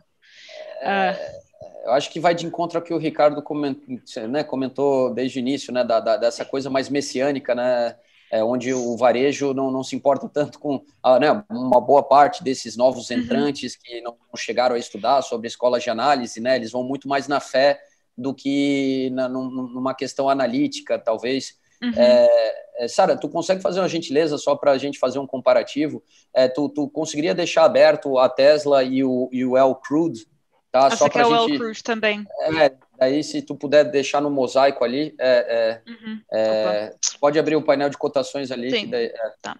[0.82, 1.44] É, é.
[1.86, 4.00] Eu acho que vai de encontro ao que o Ricardo comentou,
[4.30, 7.96] né, comentou desde o início, né, da, da, dessa coisa mais messiânica, né,
[8.32, 12.42] é, onde o varejo não, não se importa tanto com a, né, uma boa parte
[12.42, 13.18] desses novos uhum.
[13.18, 13.80] entrantes uhum.
[13.84, 17.42] que não chegaram a estudar sobre escolas de análise, né, eles vão muito mais na
[17.42, 17.80] fé
[18.18, 21.58] do que na, numa questão analítica, talvez.
[21.82, 21.92] Uhum.
[21.96, 26.02] É, é, Sara, tu consegue fazer uma gentileza só para a gente fazer um comparativo?
[26.34, 30.26] É, tu, tu conseguiria deixar aberto a Tesla e o, e o El Crude?
[30.72, 30.88] Tá?
[30.88, 32.26] Acho só que é o El Crude também.
[32.42, 36.22] É, daí se tu puder deixar no mosaico ali, é, é, uhum.
[36.32, 38.72] é, pode abrir o painel de cotações ali.
[38.72, 38.90] Sim.
[38.90, 39.12] Daí,
[39.42, 39.58] tá.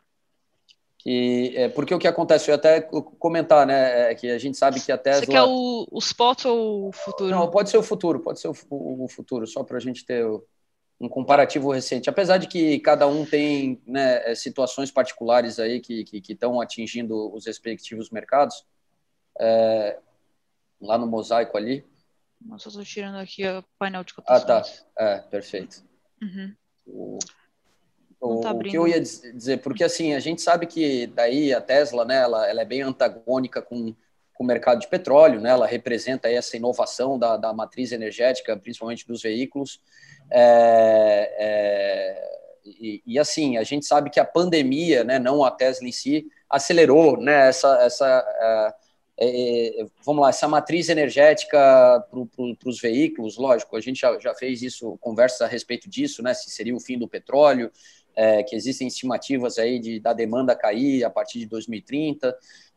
[1.04, 4.80] Que, é, porque o que acontece, eu até comentar, né, é que a gente sabe
[4.80, 5.26] que a Tesla...
[5.26, 7.30] Você quer o, o spot ou o futuro?
[7.30, 10.06] Não, pode ser o futuro, pode ser o, o, o futuro, só para a gente
[10.06, 10.26] ter
[11.02, 12.10] um comparativo recente.
[12.10, 17.46] Apesar de que cada um tem né, é, situações particulares aí que estão atingindo os
[17.46, 18.66] respectivos mercados,
[19.42, 20.00] é,
[20.80, 21.86] lá no mosaico ali.
[22.40, 24.44] Nossa, estou tirando aqui o painel de cotações.
[24.44, 24.64] Ah, tá.
[24.98, 25.84] É, perfeito.
[26.22, 26.56] Uhum.
[26.86, 27.20] O,
[28.24, 31.60] o, tá o, que eu ia dizer, porque assim, a gente sabe que daí a
[31.60, 33.94] Tesla, né, ela, ela é bem antagônica com,
[34.34, 39.06] com o mercado de petróleo, né, ela representa essa inovação da, da matriz energética, principalmente
[39.06, 39.82] dos veículos,
[40.32, 42.34] é, é,
[42.66, 46.26] e, e, assim, a gente sabe que a pandemia, né, não a Tesla em si,
[46.50, 48.74] acelerou né, essa, essa
[49.18, 51.58] é, é vamos lá, essa matriz energética
[52.10, 56.24] para pro, os veículos, lógico, a gente já, já fez isso, conversa a respeito disso,
[56.24, 57.70] né, se seria o fim do petróleo,
[58.16, 62.36] é, que existem estimativas aí de, da demanda cair a partir de 2030,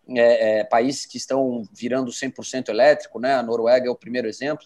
[0.08, 3.34] é, é, países que estão virando 100% elétrico, né?
[3.34, 4.64] A Noruega é o primeiro exemplo.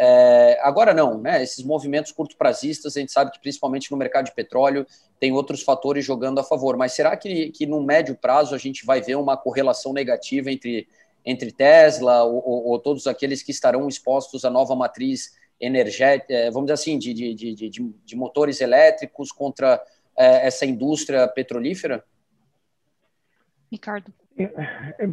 [0.00, 1.42] É, agora não, né?
[1.42, 4.86] Esses movimentos curto-prazistas, a gente sabe que principalmente no mercado de petróleo
[5.20, 6.76] tem outros fatores jogando a favor.
[6.76, 10.88] Mas será que, que no médio prazo a gente vai ver uma correlação negativa entre,
[11.24, 16.50] entre Tesla ou, ou, ou todos aqueles que estarão expostos à nova matriz energética, é,
[16.50, 19.82] vamos dizer assim, de, de, de, de, de motores elétricos contra
[20.18, 22.02] é, essa indústria petrolífera?
[23.70, 24.12] Ricardo.
[24.36, 25.08] É, é,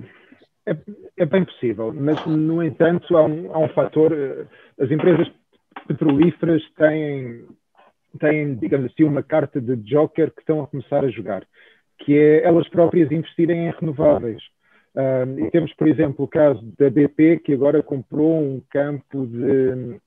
[0.66, 0.78] é,
[1.18, 4.12] é, bem possível, mas, no entanto, há um, há um fator.
[4.14, 4.46] Eh,
[4.84, 5.32] as empresas
[5.88, 7.46] petrolíferas têm,
[8.20, 11.46] têm, digamos assim, uma carta de joker que estão a começar a jogar,
[12.00, 14.42] que é elas próprias investirem em renováveis.
[15.38, 20.00] e temos, por exemplo, o caso da BP, que agora comprou um campo de,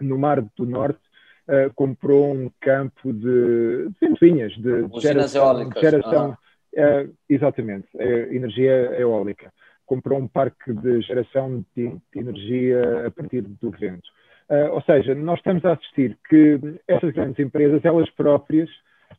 [0.00, 1.05] no Mar do Norte
[1.48, 8.34] uh, comprou um campo de, de ventoinhas, de, de geração, de geração uh, exatamente, é,
[8.34, 9.52] energia eólica.
[9.84, 14.08] Comprou um parque de geração de, de energia a partir do vento.
[14.48, 18.70] Uh, ou seja, nós estamos a assistir que essas grandes empresas, elas próprias,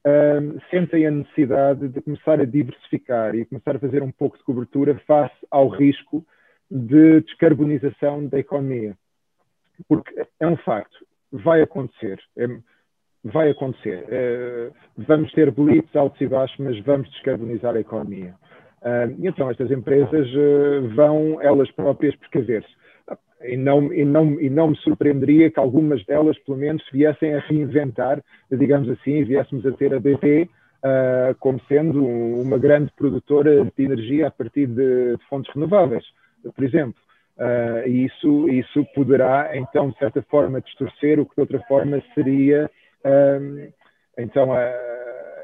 [0.05, 4.43] uh, sentem a necessidade de começar a diversificar e começar a fazer um pouco de
[4.43, 6.25] cobertura face ao risco
[6.71, 8.97] de descarbonização da economia.
[9.87, 10.97] Porque é um facto,
[11.31, 12.19] vai acontecer.
[12.37, 12.47] É,
[13.23, 14.05] vai acontecer.
[14.09, 18.33] É, vamos ter blips altos e baixos, mas vamos descarbonizar a economia.
[18.81, 22.69] Uh, então, estas empresas uh, vão elas próprias precaver-se.
[23.41, 27.39] E não, e, não, e não me surpreenderia que algumas delas, pelo menos, viessem a
[27.39, 30.49] reinventar, digamos assim, viéssemos a ter a BP uh,
[30.83, 36.03] ah, como sendo uma grande produtora de energia a partir de, de fontes renováveis,
[36.55, 36.99] por exemplo.
[37.37, 42.01] Uh, e isso, isso poderá, então, de certa forma, distorcer o que de outra forma
[42.15, 42.69] seria,
[43.05, 43.69] um,
[44.17, 44.97] então, uh,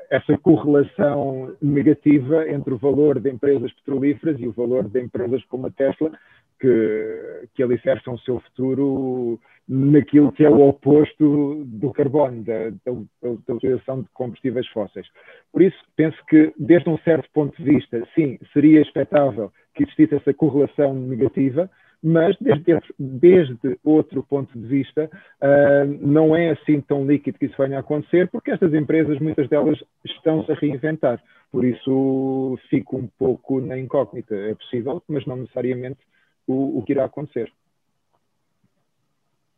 [0.09, 5.67] essa correlação negativa entre o valor de empresas petrolíferas e o valor de empresas como
[5.67, 6.11] a Tesla,
[6.59, 13.31] que, que alicerçam o seu futuro naquilo que é o oposto do carbono, da, da,
[13.47, 15.07] da utilização de combustíveis fósseis.
[15.51, 20.15] Por isso, penso que, desde um certo ponto de vista, sim, seria expectável que existisse
[20.15, 21.69] essa correlação negativa,
[22.03, 25.09] mas desde, desde outro ponto de vista,
[25.41, 29.47] uh, não é assim tão líquido que isso venha a acontecer, porque estas empresas, muitas
[29.47, 31.23] delas, estão-se a reinventar.
[31.49, 34.35] Por isso, fico um pouco na incógnita.
[34.35, 35.99] É possível, mas não necessariamente
[36.45, 37.49] o, o que irá acontecer.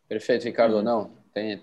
[0.07, 0.83] Perfeito, Ricardo.
[0.83, 1.59] Não, tem,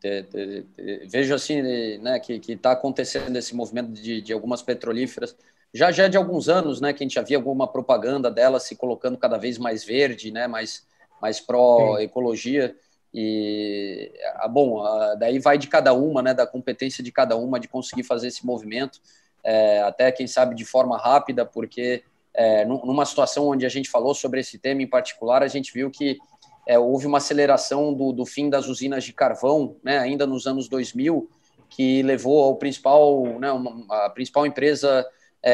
[0.00, 0.66] tem, tem,
[1.06, 1.60] vejo assim
[1.98, 5.36] né, que está acontecendo esse movimento de, de algumas petrolíferas
[5.74, 8.76] já já de alguns anos, né, que a gente já via alguma propaganda dela se
[8.76, 10.86] colocando cada vez mais verde, né, mais
[11.20, 12.76] mais pró ecologia
[13.12, 17.58] e ah, bom, ah, daí vai de cada uma, né, da competência de cada uma
[17.58, 19.00] de conseguir fazer esse movimento,
[19.42, 22.02] é, até quem sabe de forma rápida, porque
[22.32, 25.90] é, numa situação onde a gente falou sobre esse tema em particular, a gente viu
[25.90, 26.18] que
[26.66, 30.68] é, houve uma aceleração do, do, fim das usinas de carvão, né, ainda nos anos
[30.68, 31.28] 2000,
[31.68, 35.08] que levou ao principal, né, uma, a principal empresa é,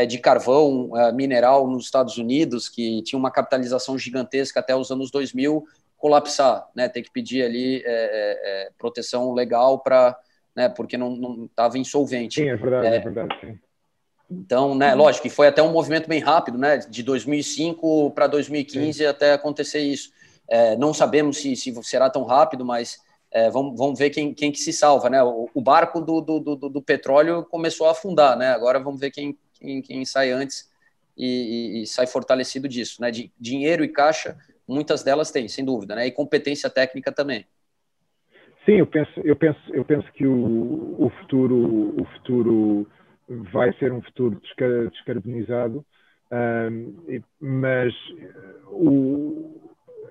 [0.07, 5.11] de carvão é, mineral nos Estados Unidos, que tinha uma capitalização gigantesca até os anos
[5.11, 5.65] 2000,
[6.01, 10.17] colapsar, né, ter que pedir ali é, é, é proteção legal para,
[10.57, 12.37] né, porque não estava insolvente.
[12.37, 13.41] Sim, é verdade, é, verdade.
[13.41, 13.59] Sim.
[14.31, 18.99] Então, né, lógico que foi até um movimento bem rápido, né, de 2005 para 2015
[18.99, 19.05] sim.
[19.05, 20.11] até acontecer isso.
[20.49, 22.99] É, não sabemos se, se, será tão rápido, mas
[23.31, 25.23] é, vamos, vamos ver quem, quem que se salva, né?
[25.23, 28.51] O, o barco do, do, do, do, petróleo começou a afundar, né?
[28.51, 30.71] Agora vamos ver quem, quem, quem sai antes
[31.17, 33.11] e, e, e, sai fortalecido disso, né?
[33.11, 36.07] De dinheiro e caixa, muitas delas têm, sem dúvida, né?
[36.07, 37.47] E competência técnica também.
[38.65, 42.87] Sim, eu penso, eu penso, eu penso que o, o futuro, o futuro
[43.53, 44.41] vai ser um futuro
[44.91, 45.85] descarbonizado,
[46.31, 47.93] um, mas
[48.69, 49.61] o,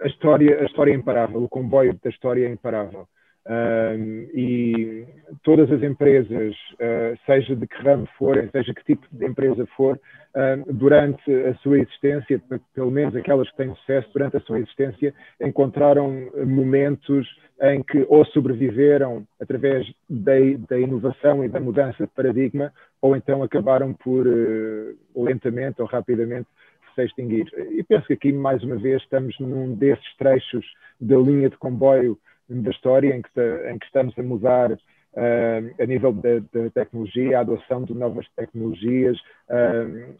[0.01, 3.07] a história, a história é imparável, o comboio da história é imparável.
[3.49, 5.07] Um, e
[5.41, 9.95] todas as empresas, uh, seja de que ramo forem, seja que tipo de empresa for,
[9.95, 12.39] uh, durante a sua existência,
[12.75, 17.27] pelo menos aquelas que têm sucesso durante a sua existência, encontraram momentos
[17.59, 20.33] em que ou sobreviveram através da,
[20.69, 22.71] da inovação e da mudança de paradigma,
[23.01, 26.47] ou então acabaram por uh, lentamente ou rapidamente
[26.93, 27.51] se extinguir.
[27.71, 30.63] E penso que aqui, mais uma vez, estamos num desses trechos
[31.01, 32.15] da linha de comboio
[32.49, 37.41] da história em que, em que estamos a mudar uh, a nível da, tecnologia, a
[37.41, 39.17] adoção de novas tecnologias,
[39.49, 40.15] uh,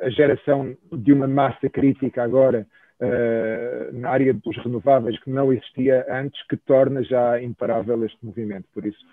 [0.00, 2.66] a geração de uma massa crítica agora
[3.00, 8.66] uh, na área dos renováveis que não existia antes, que torna já imparável este movimento.
[8.72, 9.04] Por isso,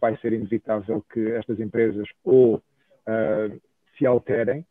[0.00, 2.62] vai ser inevitável que estas empresas ou
[3.98, 4.64] se alterem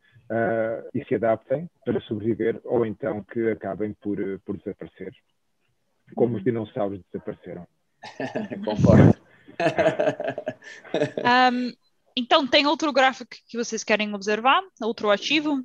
[0.92, 5.12] e se adaptem para sobreviver, ou então que acabem por, por desaparecer,
[6.14, 7.66] como os dinossauros desapareceram.
[8.64, 9.16] Concordo.
[11.52, 11.72] um,
[12.16, 14.62] então, tem outro gráfico que vocês querem observar?
[14.80, 15.64] Outro ativo?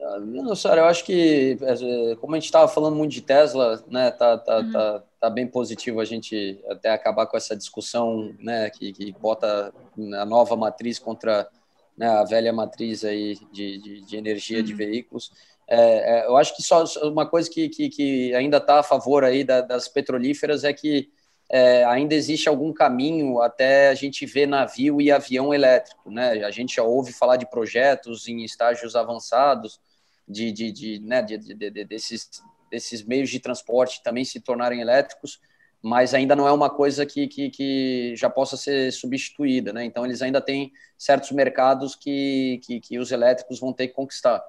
[0.00, 3.82] Ah, não, senhora, eu acho que, é, como a gente estava falando muito de Tesla,
[3.88, 4.72] né, tá, tá, uhum.
[4.72, 9.72] tá, tá bem positivo a gente até acabar com essa discussão, né, que, que bota
[10.20, 11.48] a nova matriz contra
[11.96, 14.64] né, a velha matriz aí de, de, de energia uhum.
[14.64, 15.32] de veículos.
[15.68, 19.22] É, é, eu acho que só uma coisa que, que, que ainda está a favor
[19.22, 21.10] aí da, das petrolíferas é que
[21.50, 26.44] é, ainda existe algum caminho até a gente ver navio e avião elétrico, né?
[26.44, 29.80] A gente já ouve falar de projetos em estágios avançados
[30.26, 32.28] de, de, de, né, de, de desses,
[32.70, 35.40] desses meios de transporte também se tornarem elétricos
[35.82, 39.84] mas ainda não é uma coisa que, que, que, já possa ser substituída, né?
[39.84, 44.42] Então eles ainda têm certos mercados que, que, que, os elétricos vão ter que conquistar.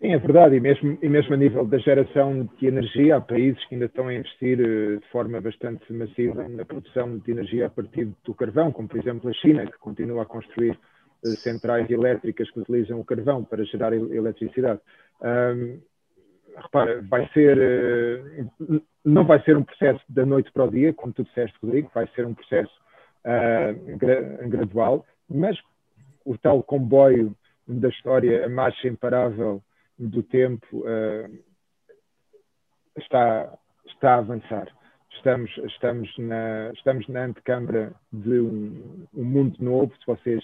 [0.00, 3.62] Sim, é verdade, e mesmo, e mesmo a nível da geração de energia, há países
[3.66, 7.70] que ainda estão a investir eh, de forma bastante massiva na produção de energia a
[7.70, 10.78] partir do carvão, como por exemplo a China, que continua a construir
[11.22, 14.80] eh, centrais elétricas que utilizam o carvão para gerar eletricidade.
[15.20, 15.82] Um,
[16.56, 21.12] repara, vai ser, uh, não vai ser um processo da noite para o dia, como
[21.12, 22.72] tu disseste, Rodrigo, vai ser um processo
[23.26, 25.58] uh, gra gradual, mas
[26.24, 27.36] o tal comboio
[27.68, 29.62] da história, a marcha imparável
[30.00, 31.38] do tempo, uh,
[32.96, 34.68] está, está a avançar.
[35.12, 40.42] Estamos, estamos, na, estamos na antecâmara de um, um mundo novo, se vocês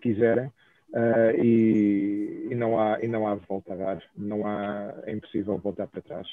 [0.00, 0.52] quiserem,
[0.92, 5.56] Uh, e, e, não há, e não há volta a dar, não há, é impossível
[5.56, 6.26] voltar para trás.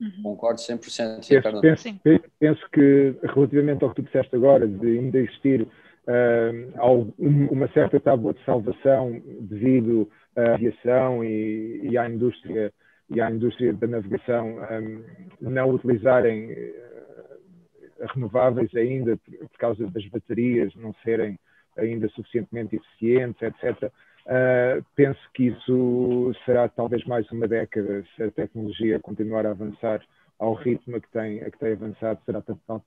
[0.00, 0.22] Uhum.
[0.22, 1.60] Concordo 100%, Ricardo.
[1.60, 7.66] Penso, penso, penso, que, relativamente ao que tu disseste agora, de ainda existir uh, uma
[7.72, 12.72] certa tábua de salvação devido à aviação e, e à indústria
[13.10, 15.04] e à indústria da navegação um,
[15.40, 21.38] não utilizarem uh, renováveis ainda por, causa das baterias não serem
[21.76, 23.90] ainda suficientemente eficientes, etc.
[24.26, 30.00] Uh, penso que isso será talvez mais uma década se a tecnologia continuar a avançar
[30.38, 32.42] ao ritmo que tem, a que tem avançado, será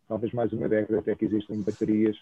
[0.07, 2.17] talvez mais uma década até que existam baterias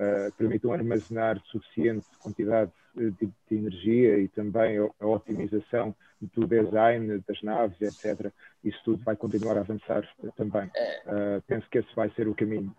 [0.00, 6.46] uh, que permitam armazenar suficiente quantidade de, de, energia e também a, a, otimização do
[6.46, 8.32] design das naves, etc.
[8.64, 10.66] Isso tudo vai continuar a avançar também.
[11.06, 12.74] Uh, penso que esse vai ser o caminho.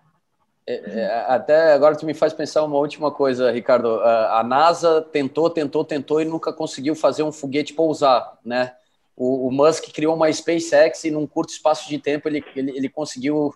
[0.68, 4.00] É, é, até agora tu me faz pensar uma última coisa, Ricardo.
[4.00, 8.74] A NASA tentou, tentou, tentou e nunca conseguiu fazer um foguete pousar, né?
[9.16, 12.90] O, o Musk criou uma SpaceX e num curto espaço de tempo ele, ele, ele
[12.90, 13.54] conseguiu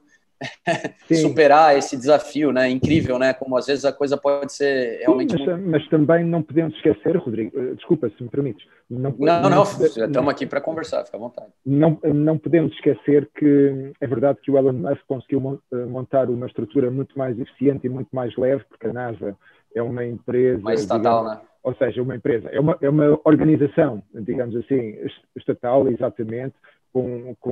[1.22, 2.70] superar esse desafio, né?
[2.70, 3.34] Incrível, né?
[3.34, 5.34] Como às vezes a coisa pode ser realmente.
[5.34, 5.72] Sim, mas, muito...
[5.72, 8.66] mas, também não podemos esquecer, Rodrigo, eh, desculpa se me permites.
[8.90, 11.48] Não, não, não, não estamos aqui para conversar, fica à vontade.
[11.66, 16.46] Não, não podemos esquecer que é verdade que o Elon Musk conseguiu eh, montar uma
[16.46, 19.36] estrutura muito mais eficiente e muito mais leve, porque a NASA
[19.74, 20.62] é uma empresa.
[20.62, 21.50] Mais estatal, digamos, né?
[21.64, 24.98] Ou seja, uma empresa, é uma, é uma organização, digamos assim,
[25.36, 26.54] estatal, exatamente,
[26.94, 27.52] com, com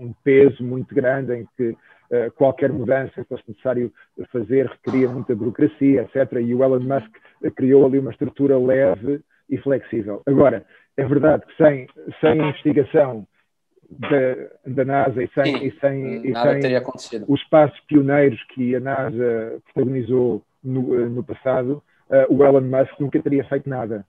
[0.00, 1.76] um peso muito grande em que
[2.36, 3.92] qualquer mudança que fosse necessário
[4.30, 6.32] fazer requeria muita burocracia, etc.
[6.40, 7.10] E o Elon Musk
[7.56, 10.22] criou ali uma estrutura leve e flexível.
[10.26, 10.64] Agora,
[10.96, 11.86] é verdade que sem,
[12.20, 13.26] sem a investigação
[13.90, 18.80] da, da NASA e sem, Sim, e sem, e sem os passos pioneiros que a
[18.80, 24.04] NASA protagonizou no, no passado, uh, o Elon Musk nunca teria feito nada.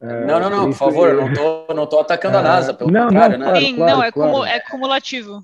[0.00, 2.74] Uh, não, não, não, por favor, eu não estou não tô atacando uh, a NASA,
[2.74, 3.60] pelo não, contrário, não, né?
[3.60, 4.44] Sim, claro, não, é, claro.
[4.44, 5.42] é cumulativo.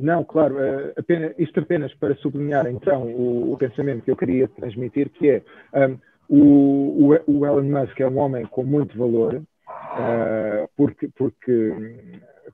[0.00, 4.48] Não, claro, uh, apenas, isto apenas para sublinhar então o, o, pensamento que eu queria
[4.48, 5.42] transmitir, que é
[5.86, 5.98] um,
[6.28, 11.74] o, o, Elon Musk é um homem com muito valor, uh, porque, porque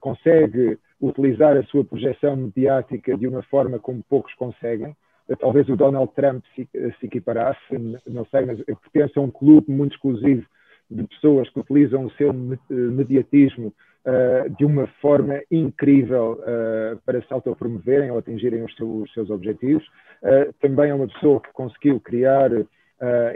[0.01, 4.97] consegue utilizar a sua projeção mediática de uma forma como poucos conseguem.
[5.39, 7.61] Talvez o Donald Trump se, se equiparasse,
[8.07, 8.61] não sei, mas
[8.93, 10.47] pertence a um clube muito exclusivo
[10.91, 12.33] de pessoas que utilizam o seu
[12.71, 13.75] mediatismo
[14.07, 19.85] uh, de uma forma incrível uh, para se autopromoverem ou atingirem os, os seus objetivos.
[20.23, 22.51] Uh, também é uma pessoa que conseguiu criar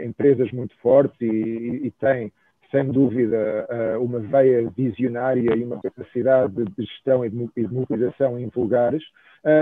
[0.03, 2.33] empresas muito fortes e, e, e tem,
[2.71, 3.67] sem dúvida,
[4.01, 9.03] uma veia visionária e uma capacidade de gestão e de, de mobilização invulgares.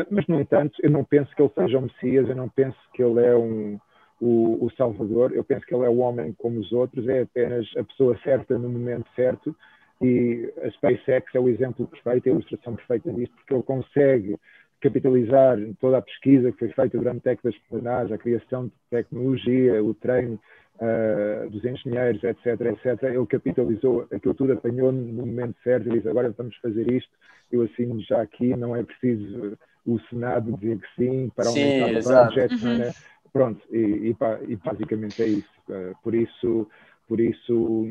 [0.09, 3.03] mas, no entanto, eu não penso que ele seja um Messias, eu não penso que
[3.03, 3.77] ele é um
[4.21, 5.31] o, o, Salvador.
[5.33, 8.57] Eu penso que ele é o homem como os outros, é apenas a pessoa certa
[8.57, 9.55] no momento certo.
[10.01, 14.37] E a SpaceX é o exemplo perfeito, a ilustração perfeita disso, porque ele consegue
[14.81, 19.83] capitalizar toda a pesquisa que foi feita durante décadas pela NASA, a criação de tecnologia,
[19.83, 20.39] o treino
[20.79, 23.03] uh, dos engenheiros, etc, etc.
[23.03, 27.11] Ele capitalizou aquilo tudo, apanhou no momento certo e disse agora vamos fazer isto.
[27.51, 32.11] Eu assino já aqui, não é preciso o Senado dizer que sim para aumentar sim,
[32.11, 32.77] o projeto, uhum.
[32.77, 32.93] não é?
[33.31, 34.15] Pronto, e, e,
[34.47, 35.49] e basicamente é isso.
[35.67, 36.67] Uh, por isso
[37.09, 37.87] por isso,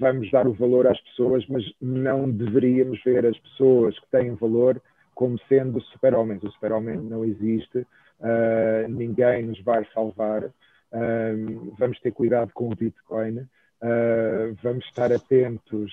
[0.00, 4.80] vamos dar o valor às pessoas, mas não deveríamos ver as pessoas que têm valor
[5.14, 6.42] como sendo super-homens.
[6.42, 10.44] O super-homem não existe, uh, ninguém nos vai salvar.
[10.44, 15.92] Uh, vamos ter cuidado com o Bitcoin, uh, vamos estar atentos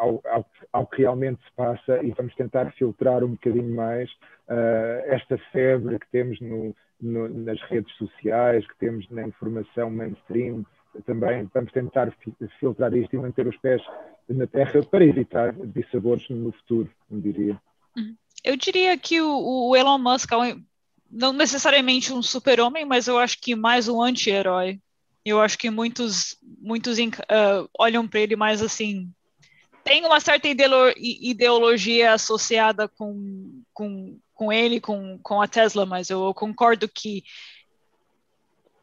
[0.00, 4.10] ao, ao, ao, que realmente se passa e vamos tentar filtrar um bocadinho mais
[5.06, 10.64] esta febre que temos no, no, nas redes sociais, que temos na informação mainstream,
[11.04, 12.12] também vamos tentar
[12.58, 13.82] filtrar isto e manter os pés
[14.28, 17.60] na terra para evitar dissabores no futuro, diria.
[17.96, 18.16] Uhum.
[18.44, 20.56] Eu diria que o, o Elon Musk é
[21.10, 24.80] não necessariamente um super-homem, mas eu acho que mais um anti-herói.
[25.24, 29.10] Eu acho que muitos, muitos uh, olham para ele mais assim.
[29.84, 36.32] Tem uma certa ideologia associada com, com com ele, com, com a Tesla, mas eu
[36.32, 37.22] concordo que,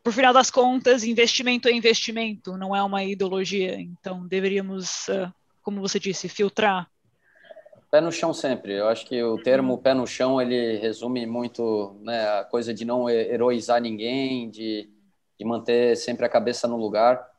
[0.07, 3.77] por final das contas, investimento é investimento, não é uma ideologia.
[3.77, 5.29] Então, deveríamos, uh,
[5.61, 6.89] como você disse, filtrar.
[7.91, 8.71] Pé no chão sempre.
[8.71, 12.85] Eu acho que o termo pé no chão ele resume muito né, a coisa de
[12.85, 14.89] não heroizar ninguém, de,
[15.37, 17.29] de manter sempre a cabeça no lugar.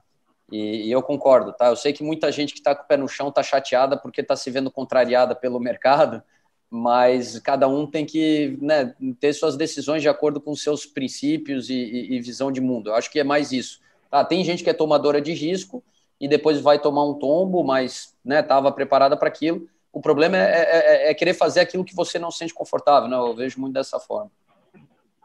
[0.52, 1.68] E, e, eu concordo, tá?
[1.68, 4.20] Eu sei que muita gente que está com o pé no chão está chateada porque
[4.20, 6.22] está se vendo contrariada pelo mercado,
[6.70, 11.74] mas cada um tem que né, ter suas decisões de acordo com seus princípios e,
[11.74, 12.90] e, e, visão de mundo.
[12.90, 13.80] Eu acho que é mais isso.
[14.10, 15.82] Tá, tem gente que é tomadora de risco
[16.20, 19.68] e depois vai tomar um tombo, mas estava né, preparada para aquilo.
[19.92, 23.08] O problema é, é, é, é, querer fazer aquilo que você não se sente confortável.
[23.08, 23.16] Né?
[23.16, 24.30] Eu vejo muito dessa forma.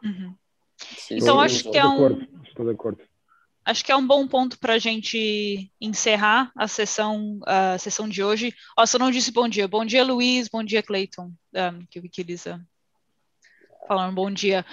[0.03, 0.33] Uhum.
[1.11, 2.21] Então, acho que é um.
[2.43, 3.01] Estou de acordo
[3.65, 8.23] acho que é um bom ponto para a gente encerrar a sessão, a sessão de
[8.23, 8.53] hoje.
[8.77, 9.67] Ó, só não disse bom dia.
[9.67, 10.47] Bom dia, Luiz.
[10.47, 11.31] Bom dia, Clayton.
[11.53, 12.59] Um, que, que eles uh,
[13.87, 14.65] falaram bom dia.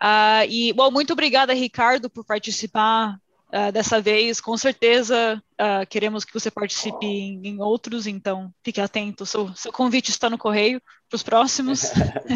[0.00, 3.18] Uh, e, bom, muito obrigada, Ricardo, por participar
[3.48, 4.40] uh, dessa vez.
[4.40, 9.26] Com certeza uh, queremos que você participe em, em, outros, então fique atento.
[9.26, 11.84] Seu, seu convite está no correio para os próximos.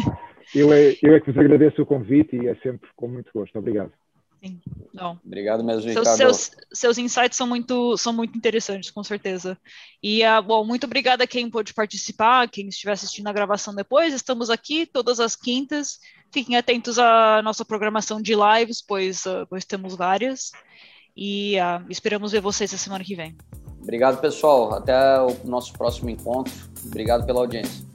[0.55, 3.57] eu, é, eu é que vos agradeço o convite e é sempre com muito gosto.
[3.57, 3.91] Obrigado.
[4.41, 4.61] Sim,
[4.93, 5.19] não.
[5.25, 6.15] Obrigado mesmo, Ricardo.
[6.15, 9.57] Seus, seus, insights são muito, são muito interessantes, com certeza.
[10.01, 14.13] E, uh, bom, muito obrigada a quem pôde participar, quem estiver assistindo a gravação depois.
[14.13, 15.99] Estamos aqui todas as quintas.
[16.31, 20.51] Fiquem atentos à nossa programação de lives, pois, uh, pois temos várias.
[21.17, 23.35] E uh, esperamos ver vocês a semana que vem.
[23.81, 24.73] Obrigado, pessoal.
[24.73, 26.53] Até o nosso próximo encontro.
[26.85, 27.88] Obrigado pela audiência.